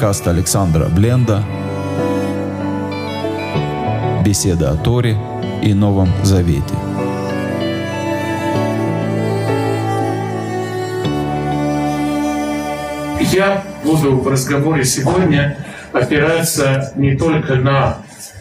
подкаст 0.00 0.28
Александра 0.28 0.86
Бленда 0.86 1.44
«Беседа 4.24 4.70
о 4.70 4.76
Торе 4.76 5.14
и 5.62 5.74
Новом 5.74 6.08
Завете». 6.24 6.74
Я 13.30 13.62
буду 13.84 14.16
в 14.16 14.26
разговоре 14.26 14.86
сегодня 14.86 15.58
опираться 15.92 16.94
не 16.96 17.14
только 17.18 17.56
на 17.56 17.98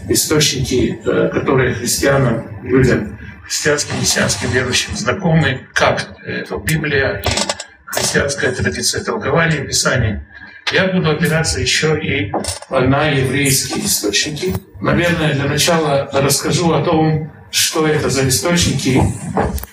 источники, 0.07 1.01
э, 1.03 1.27
которые 1.27 1.73
христианам, 1.73 2.47
людям, 2.63 3.19
христианским, 3.43 3.99
мессианским 3.99 4.49
верующим 4.51 4.95
знакомы, 4.95 5.67
как 5.73 6.07
это 6.25 6.55
Библия 6.55 7.17
и 7.17 7.29
христианская 7.85 8.53
традиция 8.53 9.03
толкования 9.03 9.65
Писания. 9.65 10.25
Я 10.71 10.87
буду 10.87 11.09
опираться 11.09 11.59
еще 11.59 11.99
и 11.99 12.31
на 12.69 13.09
еврейские 13.09 13.85
источники. 13.85 14.53
Наверное, 14.79 15.33
для 15.33 15.45
начала 15.45 16.07
расскажу 16.13 16.71
о 16.73 16.83
том, 16.83 17.31
что 17.49 17.87
это 17.87 18.09
за 18.09 18.27
источники 18.27 19.01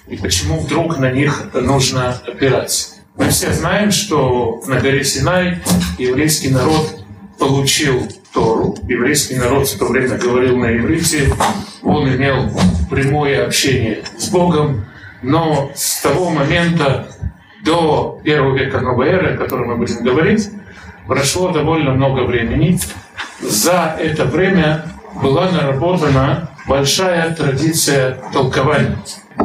и 0.06 0.16
почему 0.16 0.60
вдруг 0.60 0.98
на 0.98 1.10
них 1.10 1.50
нужно 1.52 2.19
опираться. 2.27 2.95
Мы 3.16 3.28
все 3.28 3.52
знаем, 3.52 3.91
что 3.91 4.62
на 4.66 4.80
горе 4.80 5.05
Синай 5.05 5.59
еврейский 5.98 6.48
народ 6.48 7.00
получил 7.38 8.08
Тору. 8.33 8.77
Еврейский 8.88 9.34
народ 9.34 9.69
в 9.69 9.78
то 9.78 9.86
время 9.86 10.16
говорил 10.16 10.56
на 10.56 10.74
иврите, 10.74 11.30
он 11.83 12.08
имел 12.08 12.50
прямое 12.88 13.47
общение 13.47 14.02
с 14.16 14.28
Богом, 14.28 14.86
но 15.22 15.70
с 15.74 16.00
того 16.00 16.30
момента 16.30 17.08
до 17.64 18.19
первого 18.25 18.56
века 18.56 18.81
новой 18.81 19.08
эры, 19.08 19.34
о 19.34 19.36
котором 19.36 19.69
мы 19.69 19.77
будем 19.77 20.03
говорить, 20.03 20.48
прошло 21.07 21.51
довольно 21.51 21.93
много 21.93 22.21
времени. 22.23 22.79
За 23.41 23.97
это 23.99 24.25
время 24.25 24.85
была 25.23 25.51
наработана 25.51 26.51
большая 26.67 27.35
традиция 27.35 28.19
толкования. 28.33 28.99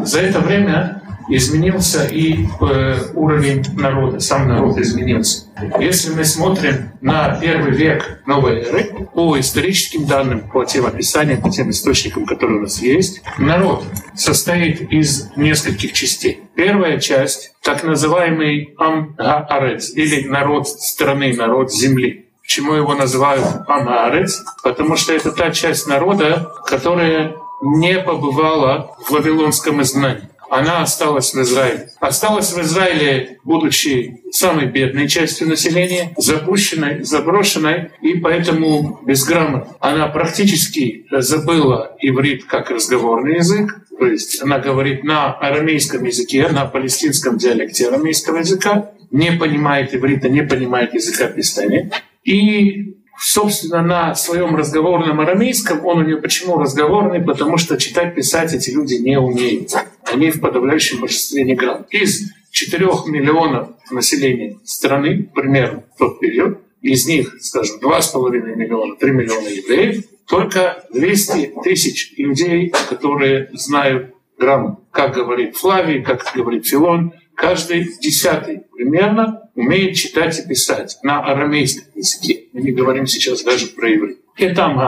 За 0.03 0.21
это 0.21 0.39
время 0.39 1.00
изменился 1.29 2.07
и 2.07 2.45
э, 2.45 2.95
уровень 3.13 3.63
народа, 3.73 4.19
сам 4.19 4.47
народ 4.47 4.77
изменился. 4.77 5.45
Если 5.79 6.13
мы 6.13 6.23
смотрим 6.25 6.91
на 7.01 7.39
первый 7.39 7.71
век 7.71 8.21
новой 8.25 8.61
эры, 8.61 9.07
по 9.13 9.39
историческим 9.39 10.05
данным, 10.05 10.49
по 10.49 10.65
тем 10.65 10.85
описаниям, 10.85 11.41
по 11.41 11.49
тем 11.49 11.69
источникам, 11.69 12.25
которые 12.25 12.59
у 12.59 12.61
нас 12.63 12.81
есть, 12.81 13.21
народ 13.37 13.83
состоит 14.15 14.81
из 14.91 15.29
нескольких 15.35 15.93
частей. 15.93 16.41
Первая 16.55 16.99
часть— 16.99 17.53
так 17.63 17.83
называемый 17.83 18.73
Ам-Аарец, 18.77 19.91
или 19.95 20.27
народ 20.27 20.67
страны, 20.67 21.33
народ 21.35 21.71
земли. 21.71 22.27
Почему 22.41 22.73
его 22.73 22.93
называют 22.93 23.45
Ам-Аарец? 23.67 24.43
Потому 24.63 24.95
что 24.95 25.13
это 25.13 25.31
та 25.31 25.51
часть 25.51 25.87
народа, 25.87 26.51
которая 26.65 27.35
не 27.61 27.99
побывала 27.99 28.95
в 29.05 29.11
вавилонском 29.11 29.81
изгнании 29.81 30.30
она 30.51 30.81
осталась 30.81 31.33
в 31.33 31.41
Израиле. 31.41 31.87
Осталась 32.01 32.51
в 32.51 32.59
Израиле, 32.59 33.39
будучи 33.45 34.21
самой 34.31 34.65
бедной 34.65 35.07
частью 35.07 35.47
населения, 35.47 36.13
запущенной, 36.17 37.03
заброшенной 37.03 37.91
и 38.01 38.15
поэтому 38.15 38.99
безграмотной. 39.05 39.73
Она 39.79 40.07
практически 40.07 41.05
забыла 41.09 41.95
иврит 42.01 42.43
как 42.43 42.69
разговорный 42.69 43.37
язык, 43.37 43.79
то 43.97 44.05
есть 44.05 44.41
она 44.43 44.59
говорит 44.59 45.05
на 45.05 45.31
арамейском 45.31 46.03
языке, 46.03 46.49
на 46.49 46.65
палестинском 46.65 47.37
диалекте 47.37 47.87
арамейского 47.87 48.39
языка, 48.39 48.91
не 49.09 49.31
понимает 49.31 49.95
иврита, 49.95 50.27
не 50.27 50.43
понимает 50.43 50.93
языка 50.93 51.27
Писания. 51.27 51.91
И 52.25 52.97
собственно, 53.21 53.81
на 53.81 54.15
своем 54.15 54.55
разговорном 54.55 55.19
арамейском, 55.21 55.85
он 55.85 55.99
у 55.99 56.03
нее 56.03 56.17
почему 56.17 56.57
разговорный? 56.57 57.21
Потому 57.21 57.57
что 57.57 57.77
читать, 57.77 58.15
писать 58.15 58.53
эти 58.53 58.71
люди 58.71 58.95
не 58.95 59.17
умеют. 59.17 59.73
Они 60.11 60.29
в 60.29 60.41
подавляющем 60.41 60.99
большинстве 60.99 61.43
не 61.43 61.55
грамотны. 61.55 61.97
Из 61.97 62.31
4 62.51 62.85
миллионов 63.07 63.69
населения 63.91 64.57
страны, 64.63 65.29
примерно 65.33 65.83
в 65.95 65.97
тот 65.97 66.19
период, 66.19 66.59
из 66.81 67.05
них, 67.07 67.35
скажем, 67.39 67.77
2,5 67.81 68.55
миллиона, 68.55 68.95
3 68.95 69.11
миллиона 69.11 69.47
евреев, 69.47 70.05
только 70.27 70.83
200 70.93 71.53
тысяч 71.63 72.13
людей, 72.17 72.73
которые 72.89 73.49
знают 73.53 74.13
грамоту. 74.37 74.83
Как 74.91 75.13
говорит 75.13 75.55
Флавий, 75.55 76.01
как 76.01 76.25
говорит 76.35 76.67
Филон, 76.67 77.13
каждый 77.35 77.87
десятый 78.01 78.63
примерно 78.73 79.49
умеет 79.55 79.95
читать 79.95 80.39
и 80.39 80.47
писать 80.47 80.97
на 81.03 81.23
арамейском 81.23 81.85
языке. 81.95 82.45
Мы 82.53 82.61
не 82.61 82.71
говорим 82.71 83.05
сейчас 83.05 83.43
даже 83.43 83.67
про 83.67 83.93
иврит. 83.93 84.19
И 84.37 84.49
там. 84.49 84.81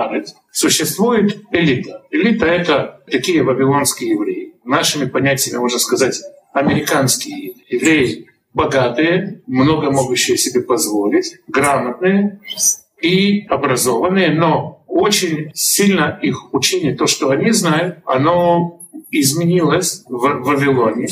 Существует 0.51 1.43
элита. 1.51 2.03
Элита— 2.09 2.45
это 2.47 3.03
такие 3.09 3.43
вавилонские 3.43 4.11
евреи. 4.11 4.52
Нашими 4.63 5.05
понятиями 5.05 5.57
можно 5.59 5.79
сказать 5.79 6.21
американские 6.53 7.53
евреи. 7.69 8.27
Богатые, 8.53 9.41
много 9.47 9.89
могущие 9.89 10.37
себе 10.37 10.61
позволить, 10.61 11.39
грамотные 11.47 12.39
и 13.01 13.47
образованные, 13.47 14.29
но 14.29 14.83
очень 14.87 15.49
сильно 15.55 16.19
их 16.21 16.53
учение, 16.53 16.95
то, 16.95 17.07
что 17.07 17.31
они 17.31 17.49
знают, 17.49 17.97
оно 18.05 18.79
изменилось 19.09 20.03
в 20.07 20.43
Вавилоне, 20.43 21.07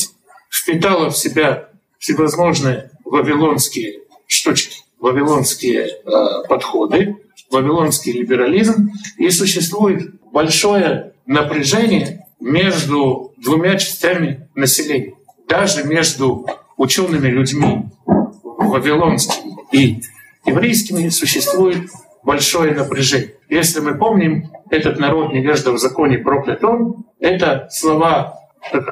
впитало 0.51 1.09
в 1.09 1.17
себя 1.17 1.69
всевозможные 1.97 2.91
вавилонские 3.05 4.01
штучки, 4.27 4.77
вавилонские 4.99 5.87
э, 5.87 6.47
подходы, 6.47 7.17
вавилонский 7.49 8.11
либерализм, 8.11 8.91
и 9.17 9.29
существует 9.29 10.11
большое 10.31 11.13
напряжение 11.25 12.25
между 12.39 13.30
двумя 13.43 13.75
частями 13.77 14.47
населения, 14.55 15.13
даже 15.47 15.83
между 15.83 16.47
учеными 16.77 17.27
людьми 17.27 17.89
вавилонскими 18.05 19.57
и 19.71 20.01
еврейскими 20.45 21.09
существует 21.09 21.89
большое 22.23 22.73
напряжение. 22.73 23.35
Если 23.49 23.79
мы 23.79 23.95
помним, 23.95 24.51
этот 24.69 24.99
народ 24.99 25.33
невежда 25.33 25.71
в 25.71 25.77
законе 25.77 26.17
проклят 26.17 26.63
он, 26.63 27.05
это 27.19 27.67
слова 27.71 28.39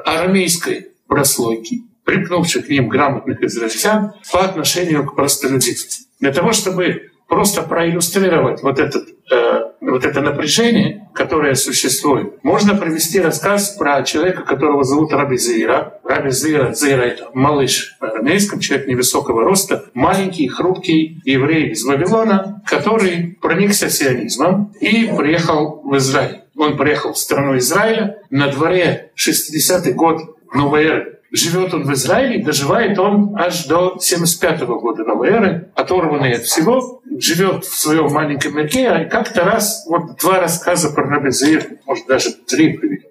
арамейской 0.04 0.88
прослойки, 1.06 1.82
припнувших 2.04 2.66
к 2.66 2.68
ним 2.68 2.88
грамотных 2.88 3.42
израильтян 3.42 4.12
по 4.32 4.44
отношению 4.44 5.06
к 5.06 5.14
простолюдинам. 5.14 5.78
Для 6.18 6.32
того, 6.32 6.52
чтобы 6.52 7.09
просто 7.30 7.62
проиллюстрировать 7.62 8.62
вот, 8.62 8.80
этот, 8.80 9.08
э, 9.32 9.60
вот 9.80 10.04
это 10.04 10.20
напряжение, 10.20 11.08
которое 11.14 11.54
существует, 11.54 12.42
можно 12.42 12.74
привести 12.74 13.20
рассказ 13.20 13.76
про 13.78 14.02
человека, 14.02 14.42
которого 14.42 14.82
зовут 14.82 15.12
Раби 15.12 15.38
Зира. 15.38 16.00
Раби 16.04 16.30
Зира, 16.30 16.74
Зира— 16.74 17.02
это 17.02 17.28
малыш 17.32 17.96
на 18.00 18.08
арамейском, 18.08 18.58
человек 18.58 18.88
невысокого 18.88 19.44
роста, 19.44 19.84
маленький, 19.94 20.48
хрупкий 20.48 21.22
еврей 21.24 21.70
из 21.70 21.84
Вавилона, 21.84 22.62
который 22.66 23.38
проникся 23.40 23.88
сионизмом 23.88 24.72
и 24.80 25.08
приехал 25.16 25.82
в 25.84 25.96
Израиль. 25.96 26.40
Он 26.56 26.76
приехал 26.76 27.12
в 27.12 27.18
страну 27.18 27.56
Израиля 27.58 28.18
на 28.28 28.48
дворе 28.48 29.12
60-й 29.16 29.92
год 29.92 30.20
новой 30.52 30.84
эры. 30.84 31.19
Живет 31.32 31.72
он 31.74 31.84
в 31.84 31.92
Израиле, 31.92 32.42
доживает 32.42 32.98
он 32.98 33.36
аж 33.38 33.66
до 33.66 33.98
75 34.00 34.62
-го 34.62 34.80
года 34.80 35.04
новой 35.04 35.28
эры, 35.28 35.70
оторванный 35.76 36.32
от 36.32 36.42
всего, 36.42 37.02
живет 37.18 37.64
в 37.64 37.78
своем 37.78 38.12
маленьком 38.12 38.56
мирке, 38.56 38.88
а 38.88 39.04
как-то 39.04 39.44
раз, 39.44 39.86
вот 39.88 40.18
два 40.20 40.40
рассказа 40.40 40.90
про 40.90 41.08
Раби 41.08 41.30
Заир, 41.30 41.78
может 41.86 42.06
даже 42.06 42.32
три 42.32 42.72
приведем 42.72 43.10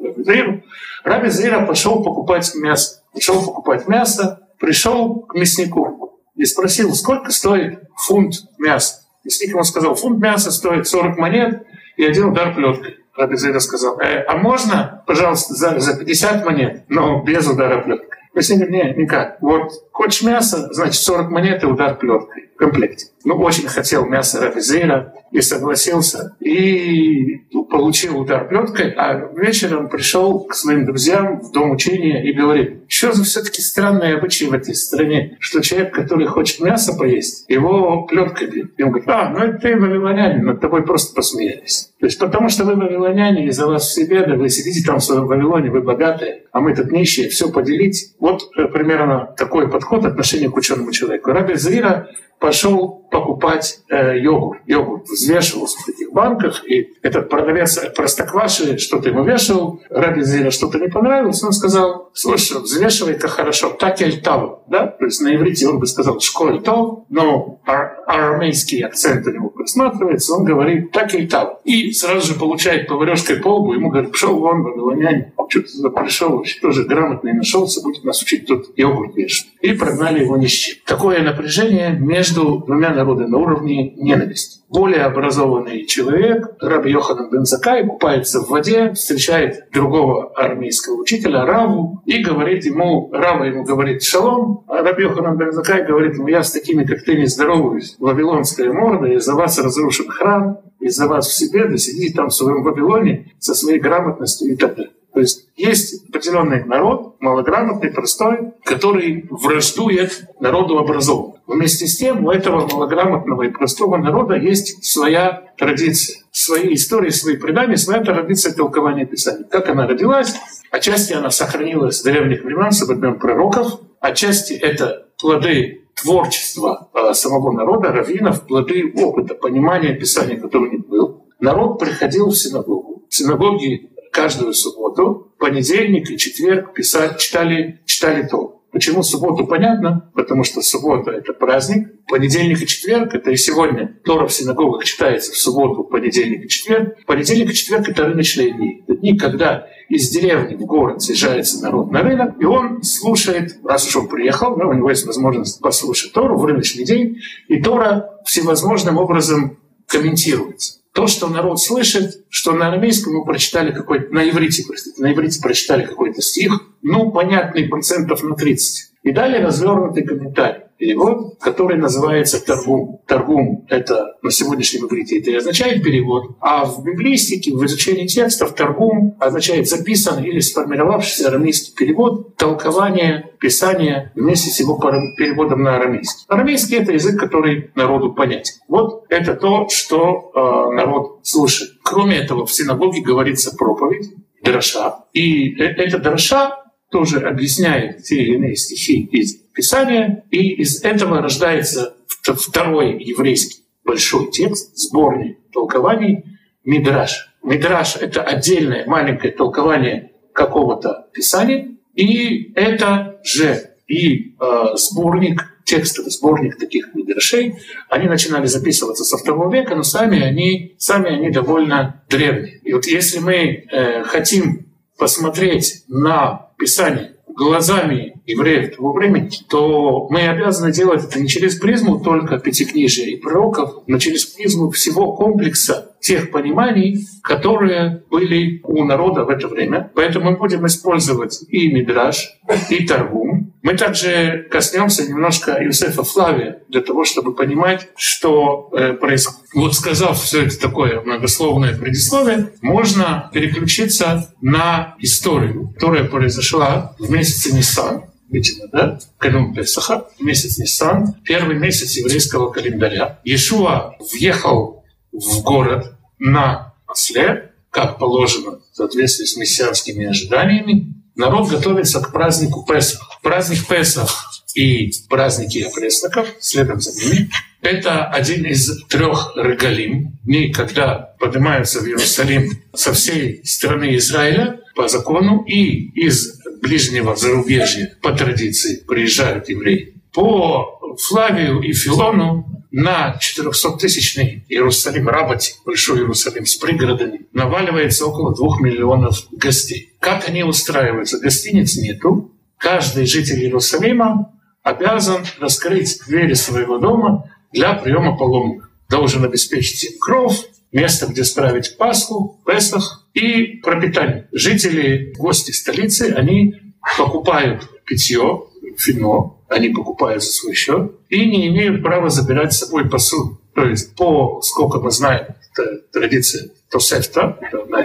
Раби 0.00 0.22
Заиру. 0.22 0.62
Раби 1.02 1.28
Заира 1.28 1.66
пошел 1.66 2.02
покупать 2.02 2.54
мясо. 2.54 3.02
Пошел 3.12 3.44
покупать 3.44 3.88
мясо, 3.88 4.46
пришел 4.60 5.20
к 5.20 5.34
мяснику 5.34 6.20
и 6.36 6.44
спросил, 6.44 6.94
сколько 6.94 7.32
стоит 7.32 7.80
фунт 7.96 8.34
мяса. 8.58 9.02
Мясник 9.24 9.50
ему 9.50 9.64
сказал, 9.64 9.94
фунт 9.94 10.20
мяса 10.20 10.52
стоит 10.52 10.86
40 10.86 11.18
монет 11.18 11.66
и 11.96 12.04
один 12.04 12.26
удар 12.26 12.54
плеткой. 12.54 12.98
Рабизейда 13.16 13.60
сказал, 13.60 13.98
э, 14.00 14.24
а 14.24 14.36
можно, 14.36 15.02
пожалуйста, 15.06 15.54
за, 15.54 15.78
за 15.78 15.96
50 15.96 16.44
монет, 16.44 16.84
но 16.88 17.22
без 17.22 17.46
удара 17.48 17.82
плеткой? 17.82 18.08
Если 18.34 18.54
не, 18.54 18.94
никак. 18.94 19.38
Вот 19.40 19.72
хочешь 19.96 20.22
мясо, 20.22 20.68
значит 20.72 21.00
40 21.00 21.30
монет 21.30 21.62
и 21.62 21.66
удар 21.66 21.96
плеткой 21.96 22.50
в 22.54 22.58
комплекте. 22.58 23.06
Ну, 23.24 23.34
очень 23.36 23.66
хотел 23.66 24.04
мясо 24.06 24.40
Рабизейра 24.40 25.14
и 25.32 25.40
согласился. 25.40 26.36
И 26.38 27.40
получил 27.70 28.20
удар 28.20 28.46
плеткой, 28.46 28.92
а 28.92 29.32
вечером 29.34 29.88
пришел 29.88 30.40
к 30.40 30.54
своим 30.54 30.84
друзьям 30.86 31.40
в 31.40 31.50
дом 31.50 31.70
учения 31.72 32.24
и 32.24 32.32
говорит, 32.32 32.84
что 32.88 33.12
за 33.12 33.24
все-таки 33.24 33.60
странные 33.60 34.16
обычаи 34.16 34.44
в 34.44 34.52
этой 34.52 34.74
стране, 34.74 35.36
что 35.40 35.60
человек, 35.60 35.94
который 35.94 36.26
хочет 36.26 36.60
мясо 36.60 36.96
поесть, 36.96 37.44
его 37.48 38.04
плеткой 38.06 38.48
бьют. 38.48 38.72
И 38.76 38.82
он 38.82 38.90
говорит, 38.90 39.08
а, 39.08 39.30
ну 39.30 39.38
это 39.38 39.58
ты 39.58 39.76
вавилонянин, 39.76 40.44
над 40.44 40.60
тобой 40.60 40.84
просто 40.84 41.14
посмеялись. 41.14 41.90
То 41.98 42.06
есть 42.06 42.18
потому 42.18 42.48
что 42.48 42.64
вы 42.64 42.76
вавилоняне, 42.76 43.46
из-за 43.48 43.66
вас 43.66 43.88
все 43.88 44.06
беды, 44.06 44.36
вы 44.36 44.48
сидите 44.48 44.86
там 44.86 44.98
в 44.98 45.04
своем 45.04 45.26
Вавилоне, 45.26 45.70
вы 45.70 45.80
богатые, 45.80 46.44
а 46.52 46.60
мы 46.60 46.74
тут 46.74 46.92
нищие, 46.92 47.28
все 47.28 47.50
поделить. 47.50 48.14
Вот 48.20 48.42
э, 48.56 48.66
примерно 48.66 49.34
такой 49.36 49.68
подход 49.68 49.85
отношения 50.08 50.48
к 50.48 50.56
ученому 50.56 50.92
человеку. 50.92 51.30
Раби 51.30 51.56
Зира 51.56 52.08
пошел 52.38 53.06
покупать 53.10 53.80
э, 53.88 54.18
йогурт. 54.18 54.60
Йогурт 54.66 55.04
взвешивался 55.04 55.78
в 55.80 55.86
таких 55.86 56.12
банках, 56.12 56.68
и 56.68 56.88
этот 57.02 57.28
продавец 57.28 57.78
простокваши 57.94 58.78
что-то 58.78 59.08
ему 59.08 59.22
вешал, 59.22 59.80
Раби 59.90 60.22
Зира 60.22 60.50
что-то 60.50 60.78
не 60.78 60.88
понравилось, 60.88 61.42
он 61.42 61.52
сказал, 61.52 62.10
слушай, 62.14 62.60
взвешивай-ка 62.60 63.28
хорошо, 63.28 63.70
так 63.70 64.00
и 64.02 64.10
тав, 64.12 64.60
да? 64.66 64.88
То 64.88 65.04
есть 65.04 65.20
на 65.20 65.34
иврите 65.34 65.68
он 65.68 65.78
бы 65.78 65.86
сказал 65.86 66.18
школь 66.20 66.60
тав, 66.62 67.04
но 67.08 67.60
ар- 67.64 68.02
армейский 68.06 68.80
акцент 68.82 69.26
у 69.26 69.30
него 69.30 69.50
просматривается, 69.50 70.34
он 70.34 70.44
говорит 70.44 70.90
так 70.90 71.14
и 71.14 71.26
тав. 71.26 71.60
И 71.64 71.92
сразу 71.92 72.26
же 72.26 72.38
получает 72.38 72.88
поварешкой 72.88 73.36
по 73.36 73.56
лбу, 73.56 73.72
ему 73.72 73.90
говорят, 73.90 74.10
пошел 74.10 74.38
вон, 74.38 74.62
вавилоняне, 74.62 75.32
что-то 75.48 75.90
пришел, 75.90 76.30
вообще 76.36 76.60
тоже 76.60 76.84
грамотный 76.84 77.32
нашелся, 77.34 77.82
будет 77.82 78.02
нас 78.04 78.20
учить 78.20 78.46
тут 78.46 78.76
йогурт 78.76 79.14
вешать. 79.16 79.48
И 79.60 79.72
прогнали 79.72 80.24
его 80.24 80.36
ни. 80.36 80.46
Такое 80.84 81.22
напряжение 81.22 81.90
между 81.90 82.25
двумя 82.34 82.90
народами 82.90 83.28
на 83.28 83.38
уровне 83.38 83.90
ненависти. 83.96 84.60
Более 84.68 85.02
образованный 85.02 85.86
человек, 85.86 86.56
Раби 86.60 86.90
Йоханан 86.90 87.30
бен 87.30 87.44
Закай, 87.44 87.86
купается 87.86 88.40
в 88.40 88.48
воде, 88.48 88.92
встречает 88.92 89.68
другого 89.72 90.32
армейского 90.34 90.94
учителя, 90.94 91.44
Раву, 91.44 92.02
и 92.04 92.22
говорит 92.22 92.64
ему, 92.64 93.08
Рава 93.12 93.44
ему 93.44 93.64
говорит 93.64 94.02
«Шалом», 94.02 94.64
а 94.66 94.82
Раби 94.82 95.04
Йоханан 95.04 95.36
бен 95.36 95.52
Закай 95.52 95.84
говорит 95.86 96.14
ему 96.14 96.26
«Я 96.26 96.42
с 96.42 96.50
такими, 96.50 96.84
как 96.84 97.04
ты, 97.04 97.16
не 97.16 97.26
здороваюсь, 97.26 97.96
вавилонская 97.98 98.72
морда, 98.72 99.06
из-за 99.12 99.34
вас 99.34 99.58
разрушен 99.58 100.08
храм, 100.08 100.58
из-за 100.80 101.06
вас 101.06 101.28
в 101.28 101.32
себе, 101.32 101.66
да 101.66 101.76
сиди 101.76 102.12
там 102.12 102.28
в 102.28 102.34
своем 102.34 102.62
Вавилоне 102.62 103.32
со 103.38 103.54
своей 103.54 103.78
грамотностью 103.78 104.52
и 104.52 104.56
так 104.56 104.74
далее». 104.74 104.92
То 105.16 105.20
есть 105.20 105.48
есть 105.56 106.06
определенный 106.10 106.62
народ, 106.64 107.16
малограмотный, 107.20 107.90
простой, 107.90 108.52
который 108.64 109.26
враждует 109.30 110.28
народу 110.40 110.76
образованному. 110.76 111.35
Вместе 111.46 111.86
с 111.86 111.96
тем 111.96 112.24
у 112.24 112.30
этого 112.30 112.66
малограмотного 112.66 113.44
и 113.44 113.50
простого 113.50 113.96
народа 113.96 114.34
есть 114.34 114.84
своя 114.84 115.52
традиция, 115.56 116.24
свои 116.32 116.74
истории, 116.74 117.10
свои 117.10 117.36
предания, 117.36 117.76
своя 117.76 118.02
традиция 118.02 118.52
толкования 118.52 119.06
Писания. 119.06 119.44
Как 119.44 119.68
она 119.68 119.86
родилась? 119.86 120.34
Отчасти 120.72 121.12
она 121.12 121.30
сохранилась 121.30 121.98
с 121.98 122.02
древних 122.02 122.42
времен, 122.42 122.72
со 122.72 122.84
времен 122.86 123.18
пророков, 123.20 123.80
отчасти 124.00 124.54
это 124.54 125.06
плоды 125.20 125.86
творчества 125.94 126.90
э, 126.92 127.14
самого 127.14 127.52
народа, 127.52 127.92
раввинов, 127.92 128.46
плоды 128.46 128.92
опыта, 128.96 129.34
понимания 129.34 129.94
Писания, 129.94 130.38
который 130.38 130.70
не 130.70 130.78
был. 130.78 131.26
Народ 131.38 131.78
приходил 131.78 132.28
в 132.28 132.36
синагогу. 132.36 133.04
В 133.08 133.14
синагоге 133.14 133.90
каждую 134.12 134.52
субботу, 134.52 135.32
понедельник 135.38 136.10
и 136.10 136.18
четверг 136.18 136.74
писали, 136.74 137.16
читали, 137.18 137.80
читали 137.86 138.26
то. 138.26 138.55
Почему 138.72 139.02
субботу 139.02 139.46
понятно? 139.46 140.10
Потому 140.14 140.44
что 140.44 140.60
суббота— 140.60 141.10
это 141.12 141.32
праздник, 141.32 142.04
понедельник 142.06 142.60
и 142.60 142.66
четверг— 142.66 143.14
это 143.14 143.30
и 143.30 143.36
сегодня 143.36 143.98
Тора 144.04 144.26
в 144.26 144.32
синагогах 144.32 144.84
читается 144.84 145.32
в 145.32 145.36
субботу, 145.36 145.84
понедельник 145.84 146.44
и 146.44 146.48
четверг. 146.48 146.96
Понедельник 147.06 147.50
и 147.50 147.54
четверг— 147.54 147.88
это 147.88 148.04
рыночные 148.04 148.52
дни. 148.52 148.82
Это 148.86 148.98
дни, 148.98 149.16
когда 149.16 149.66
из 149.88 150.10
деревни 150.10 150.56
в 150.56 150.66
город 150.66 151.00
съезжается 151.00 151.62
народ 151.62 151.90
на 151.92 152.02
рынок, 152.02 152.34
и 152.40 152.44
он 152.44 152.82
слушает, 152.82 153.58
раз 153.64 153.86
уж 153.86 153.96
он 153.96 154.08
приехал, 154.08 154.56
да, 154.56 154.66
у 154.66 154.72
него 154.72 154.90
есть 154.90 155.06
возможность 155.06 155.60
послушать 155.60 156.12
Тору 156.12 156.36
в 156.36 156.44
рыночный 156.44 156.84
день, 156.84 157.18
и 157.48 157.62
Тора 157.62 158.20
всевозможным 158.24 158.98
образом 158.98 159.58
комментируется 159.86 160.80
то, 160.96 161.06
что 161.06 161.28
народ 161.28 161.60
слышит, 161.60 162.24
что 162.30 162.52
на 162.52 162.68
арамейском 162.68 163.12
мы 163.12 163.24
прочитали 163.24 163.70
какой-то, 163.70 164.14
на 164.14 164.26
иврите, 164.28 164.64
простите, 164.66 165.00
на 165.00 165.12
иврите 165.12 165.42
прочитали 165.42 165.84
какой-то 165.84 166.22
стих, 166.22 166.58
ну, 166.80 167.10
понятный 167.12 167.68
процентов 167.68 168.22
на 168.22 168.34
30. 168.34 168.92
И 169.06 169.12
далее 169.12 169.40
развернутый 169.40 170.02
комментарий 170.02 170.64
перевод, 170.78 171.38
который 171.38 171.78
называется 171.78 172.44
торгум. 172.44 173.00
Торгум— 173.06 173.64
это 173.68 174.16
на 174.20 174.32
сегодняшнем 174.32 174.86
иврите 174.86 175.20
это 175.20 175.30
и 175.30 175.36
означает 175.36 175.84
перевод, 175.84 176.36
а 176.40 176.64
в 176.64 176.82
библистике, 176.82 177.52
в 177.54 177.64
изучении 177.66 178.08
текстов 178.08 178.56
торгум 178.56 179.16
означает 179.20 179.68
записан 179.68 180.24
или 180.24 180.40
сформировавшийся 180.40 181.28
арамейский 181.28 181.72
перевод, 181.76 182.34
толкование 182.34 183.30
Писания 183.38 184.10
вместе 184.16 184.50
с 184.50 184.58
его 184.58 184.76
переводом 185.16 185.62
на 185.62 185.76
арамейский. 185.76 186.24
Арамейский— 186.26 186.76
это 186.78 186.90
язык, 186.90 187.16
который 187.16 187.70
народу 187.76 188.12
понятен. 188.12 188.54
Вот 188.66 189.04
это 189.08 189.34
то, 189.34 189.68
что 189.68 190.32
э, 190.34 190.74
народ 190.74 191.20
слушает. 191.22 191.70
Кроме 191.84 192.16
этого, 192.16 192.44
в 192.44 192.52
синагоге 192.52 193.02
говорится 193.02 193.54
проповедь, 193.56 194.10
дроша. 194.42 195.04
И 195.12 195.54
э, 195.60 195.62
эта 195.62 195.98
дроша 195.98 196.65
тоже 196.96 197.20
объясняет 197.20 198.04
те 198.04 198.16
или 198.16 198.36
иные 198.36 198.56
стихи 198.56 199.02
из 199.12 199.34
Писания, 199.52 200.24
и 200.30 200.54
из 200.54 200.82
этого 200.82 201.20
рождается 201.20 201.94
второй 202.22 203.04
еврейский 203.04 203.64
большой 203.84 204.30
текст, 204.30 204.74
сборник 204.78 205.36
толкований 205.52 206.24
Мидраш. 206.64 207.34
Мидраш— 207.42 207.96
это 208.00 208.22
отдельное 208.22 208.86
маленькое 208.86 209.30
толкование 209.34 210.12
какого-то 210.32 211.08
Писания, 211.12 211.76
и 211.94 212.54
это 212.54 213.20
же 213.22 213.72
и 213.86 214.34
э, 214.40 214.64
сборник 214.76 215.44
текстов, 215.64 216.06
сборник 216.06 216.56
таких 216.58 216.94
мидрашей, 216.94 217.56
они 217.90 218.08
начинали 218.08 218.46
записываться 218.46 219.04
со 219.04 219.18
второго 219.18 219.52
века, 219.52 219.74
но 219.74 219.82
сами 219.82 220.22
они, 220.22 220.76
сами 220.78 221.10
они 221.10 221.28
довольно 221.28 222.02
древние. 222.08 222.58
И 222.64 222.72
вот 222.72 222.86
если 222.86 223.18
мы 223.18 223.34
э, 223.34 224.02
хотим 224.04 224.65
посмотреть 224.98 225.84
на 225.88 226.50
Писание 226.58 227.16
глазами 227.36 228.14
евреев 228.26 228.76
того 228.76 228.92
времени, 228.92 229.30
то 229.48 230.08
мы 230.08 230.26
обязаны 230.26 230.72
делать 230.72 231.04
это 231.04 231.20
не 231.20 231.28
через 231.28 231.56
призму 231.56 232.00
только 232.00 232.38
пятикнижия 232.38 233.06
и 233.08 233.16
пророков, 233.16 233.82
но 233.86 233.98
через 233.98 234.24
призму 234.24 234.70
всего 234.70 235.14
комплекса 235.14 235.94
тех 236.00 236.30
пониманий, 236.30 237.06
которые 237.22 238.04
были 238.10 238.60
у 238.64 238.84
народа 238.84 239.24
в 239.24 239.28
это 239.28 239.48
время. 239.48 239.90
Поэтому 239.94 240.30
мы 240.30 240.36
будем 240.38 240.66
использовать 240.66 241.44
и 241.48 241.68
Мидраш, 241.72 242.38
и 242.70 242.86
Таргум, 242.86 243.45
мы 243.66 243.76
также 243.76 244.46
коснемся 244.48 245.08
немножко 245.08 245.60
Юсефа 245.60 246.04
Флавия 246.04 246.62
для 246.68 246.82
того, 246.82 247.04
чтобы 247.04 247.34
понимать, 247.34 247.88
что 247.96 248.70
э, 248.72 248.92
происходит. 248.92 249.40
Вот 249.54 249.74
сказав 249.74 250.22
все 250.22 250.44
это 250.44 250.56
такое 250.60 251.00
многословное 251.00 251.76
предисловие, 251.76 252.52
можно 252.62 253.28
переключиться 253.34 254.32
на 254.40 254.94
историю, 255.00 255.70
которая 255.74 256.04
произошла 256.04 256.94
в 257.00 257.10
месяце 257.10 257.52
Ниссан, 257.56 258.04
видимо, 258.28 258.68
да, 258.68 259.00
канун 259.18 259.52
Песаха, 259.52 260.06
месяц 260.20 260.58
Ниссан, 260.58 261.16
первый 261.24 261.56
месяц 261.56 261.96
еврейского 261.96 262.52
календаря. 262.52 263.18
Иешуа 263.24 263.96
въехал 264.12 264.84
в 265.10 265.42
город 265.42 265.92
на 266.20 266.72
осле, 266.86 267.50
как 267.70 267.98
положено 267.98 268.60
в 268.60 268.76
соответствии 268.76 269.24
с 269.24 269.36
мессианскими 269.36 270.06
ожиданиями, 270.06 270.94
народ 271.16 271.48
готовится 271.48 272.00
к 272.00 272.12
празднику 272.12 272.64
Песах. 272.64 273.05
Праздник 273.26 273.66
Песах 273.66 274.30
и 274.54 274.92
праздники 275.08 275.58
опресноков, 275.58 276.28
следом 276.38 276.80
за 276.80 276.92
ними, 276.92 277.28
это 277.60 278.04
один 278.04 278.46
из 278.46 278.84
трех 278.84 279.32
регалим, 279.34 280.12
дней, 280.22 280.52
когда 280.52 281.16
поднимаются 281.18 281.80
в 281.80 281.88
Иерусалим 281.88 282.52
со 282.72 282.92
всей 282.92 283.44
страны 283.44 283.96
Израиля 283.96 284.60
по 284.76 284.86
закону 284.86 285.42
и 285.42 285.88
из 286.00 286.40
ближнего 286.62 287.16
зарубежья 287.16 287.96
по 288.00 288.12
традиции 288.12 288.76
приезжают 288.86 289.48
евреи. 289.48 289.94
По 290.14 290.78
Флавию 291.08 291.62
и 291.62 291.72
Филону 291.72 292.64
на 292.70 293.18
400-тысячный 293.20 294.44
Иерусалим, 294.48 295.08
Рабати, 295.08 295.54
Большой 295.64 295.98
Иерусалим 295.98 296.46
с 296.46 296.54
пригородами, 296.54 297.22
наваливается 297.32 298.06
около 298.06 298.36
двух 298.36 298.60
миллионов 298.60 299.26
гостей. 299.32 299.94
Как 299.98 300.28
они 300.28 300.44
устраиваются? 300.44 301.18
Гостиниц 301.18 301.76
нету. 301.76 302.30
Каждый 302.66 303.06
житель 303.06 303.44
Иерусалима 303.44 304.32
обязан 304.64 305.24
раскрыть 305.38 306.00
двери 306.08 306.34
своего 306.34 306.78
дома 306.78 307.30
для 307.52 307.74
приема 307.74 308.16
паломников. 308.16 308.68
Должен 308.90 309.24
обеспечить 309.24 309.84
им 309.84 310.00
кров, 310.00 310.34
место, 310.72 311.06
где 311.06 311.22
справить 311.22 311.76
Пасху, 311.76 312.40
Песах 312.44 313.06
и 313.14 313.60
пропитание. 313.62 314.26
Жители, 314.32 315.14
гости 315.16 315.52
столицы, 315.52 316.12
они 316.16 316.56
покупают 316.98 317.62
питье, 317.84 318.48
вино, 318.84 319.44
они 319.48 319.68
покупают 319.68 320.24
за 320.24 320.32
свой 320.32 320.56
счет 320.56 320.90
и 321.08 321.24
не 321.24 321.46
имеют 321.46 321.84
права 321.84 322.10
забирать 322.10 322.52
с 322.52 322.58
собой 322.58 322.90
посуду. 322.90 323.40
То 323.54 323.64
есть, 323.64 323.94
по, 323.94 324.40
сколько 324.42 324.80
мы 324.80 324.90
знаем, 324.90 325.26
это 325.52 325.82
традиция 325.92 326.50
Тосефта, 326.70 327.38
это 327.40 327.62
одна 327.62 327.84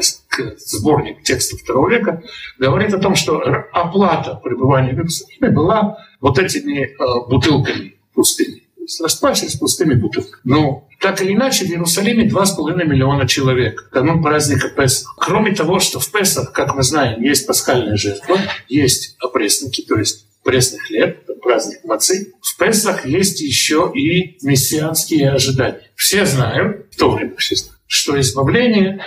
сборник 0.58 1.24
текстов 1.24 1.62
второго 1.62 1.90
века, 1.90 2.24
говорит 2.58 2.94
о 2.94 3.00
том, 3.00 3.16
что 3.16 3.42
оплата 3.74 4.36
пребывания 4.36 4.94
в 4.94 4.98
Иерусалиме 4.98 5.50
была 5.50 5.98
вот 6.20 6.40
этими 6.40 6.86
э, 6.86 7.30
бутылками 7.30 7.96
пустыми. 8.14 8.62
То 8.76 8.82
есть 8.84 9.02
расплачивались 9.02 9.56
пустыми 9.56 9.94
бутылками. 9.94 10.42
Но 10.44 10.88
так 11.00 11.22
или 11.22 11.34
иначе, 11.34 11.66
в 11.66 11.70
Иерусалиме 11.70 12.28
2,5 12.28 12.84
миллиона 12.86 13.28
человек. 13.28 13.90
Канун 13.92 14.24
праздника 14.24 14.70
Песах. 14.70 15.16
Кроме 15.18 15.54
того, 15.54 15.80
что 15.80 16.00
в 16.00 16.12
Песах, 16.12 16.52
как 16.52 16.76
мы 16.76 16.84
знаем, 16.84 17.22
есть 17.22 17.46
пасхальная 17.46 17.96
жертва, 17.96 18.38
есть 18.68 19.16
опресники, 19.20 19.82
то 19.82 19.98
есть 19.98 20.26
пресный 20.44 20.80
хлеб, 20.80 21.26
праздник 21.42 21.84
мацы. 21.84 22.34
В 22.42 22.58
Песах 22.58 23.06
есть 23.06 23.42
еще 23.42 23.92
и 23.94 24.38
мессианские 24.42 25.32
ожидания. 25.32 25.92
Все 25.96 26.26
знают, 26.26 26.88
в 26.92 26.98
то 26.98 27.12
время 27.12 27.36
все 27.38 27.56
знают, 27.56 27.81
что 27.92 28.18
избавление 28.22 29.04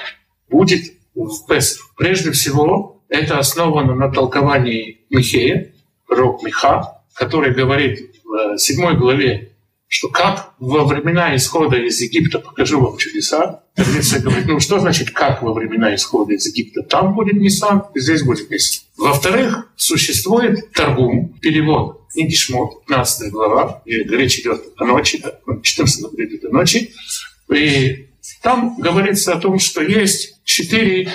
будет 0.50 0.92
в 1.14 1.46
Песах. 1.48 1.94
Прежде 1.96 2.32
всего, 2.32 3.02
это 3.08 3.38
основано 3.38 3.94
на 3.94 4.10
толковании 4.10 5.00
Михея, 5.08 5.72
Рок 6.06 6.42
Миха, 6.42 7.02
который 7.14 7.54
говорит 7.54 8.10
в 8.24 8.58
седьмой 8.58 8.96
главе 8.96 9.50
что 9.86 10.08
как 10.08 10.54
во 10.58 10.84
времена 10.84 11.36
исхода 11.36 11.76
из 11.76 12.00
Египта 12.00 12.40
покажу 12.40 12.80
вам 12.80 12.96
чудеса. 12.96 13.62
Традиция 13.76 14.20
говорит, 14.20 14.46
ну 14.46 14.58
что 14.58 14.80
значит 14.80 15.12
как 15.12 15.40
во 15.40 15.52
времена 15.52 15.94
исхода 15.94 16.32
из 16.32 16.46
Египта? 16.46 16.82
Там 16.82 17.14
будет 17.14 17.34
Нисан, 17.34 17.84
здесь 17.94 18.22
будет 18.22 18.50
Нисан. 18.50 18.82
Во-вторых, 18.96 19.68
существует 19.76 20.72
торгум, 20.72 21.38
перевод 21.40 22.00
книги 22.12 22.34
Шмот, 22.34 22.84
15 22.86 23.30
глава, 23.30 23.82
где 23.84 24.02
речь 24.16 24.40
идет 24.40 24.62
о 24.76 24.84
ночи, 24.84 25.22
да, 25.22 25.38
14 25.62 26.00
глава 26.02 26.24
идет 26.24 26.44
о 26.44 26.48
ночи. 26.48 26.92
И 27.52 28.03
там 28.42 28.76
говорится 28.78 29.34
о 29.34 29.40
том, 29.40 29.58
что 29.58 29.82
есть 29.82 30.40
четыре 30.44 31.10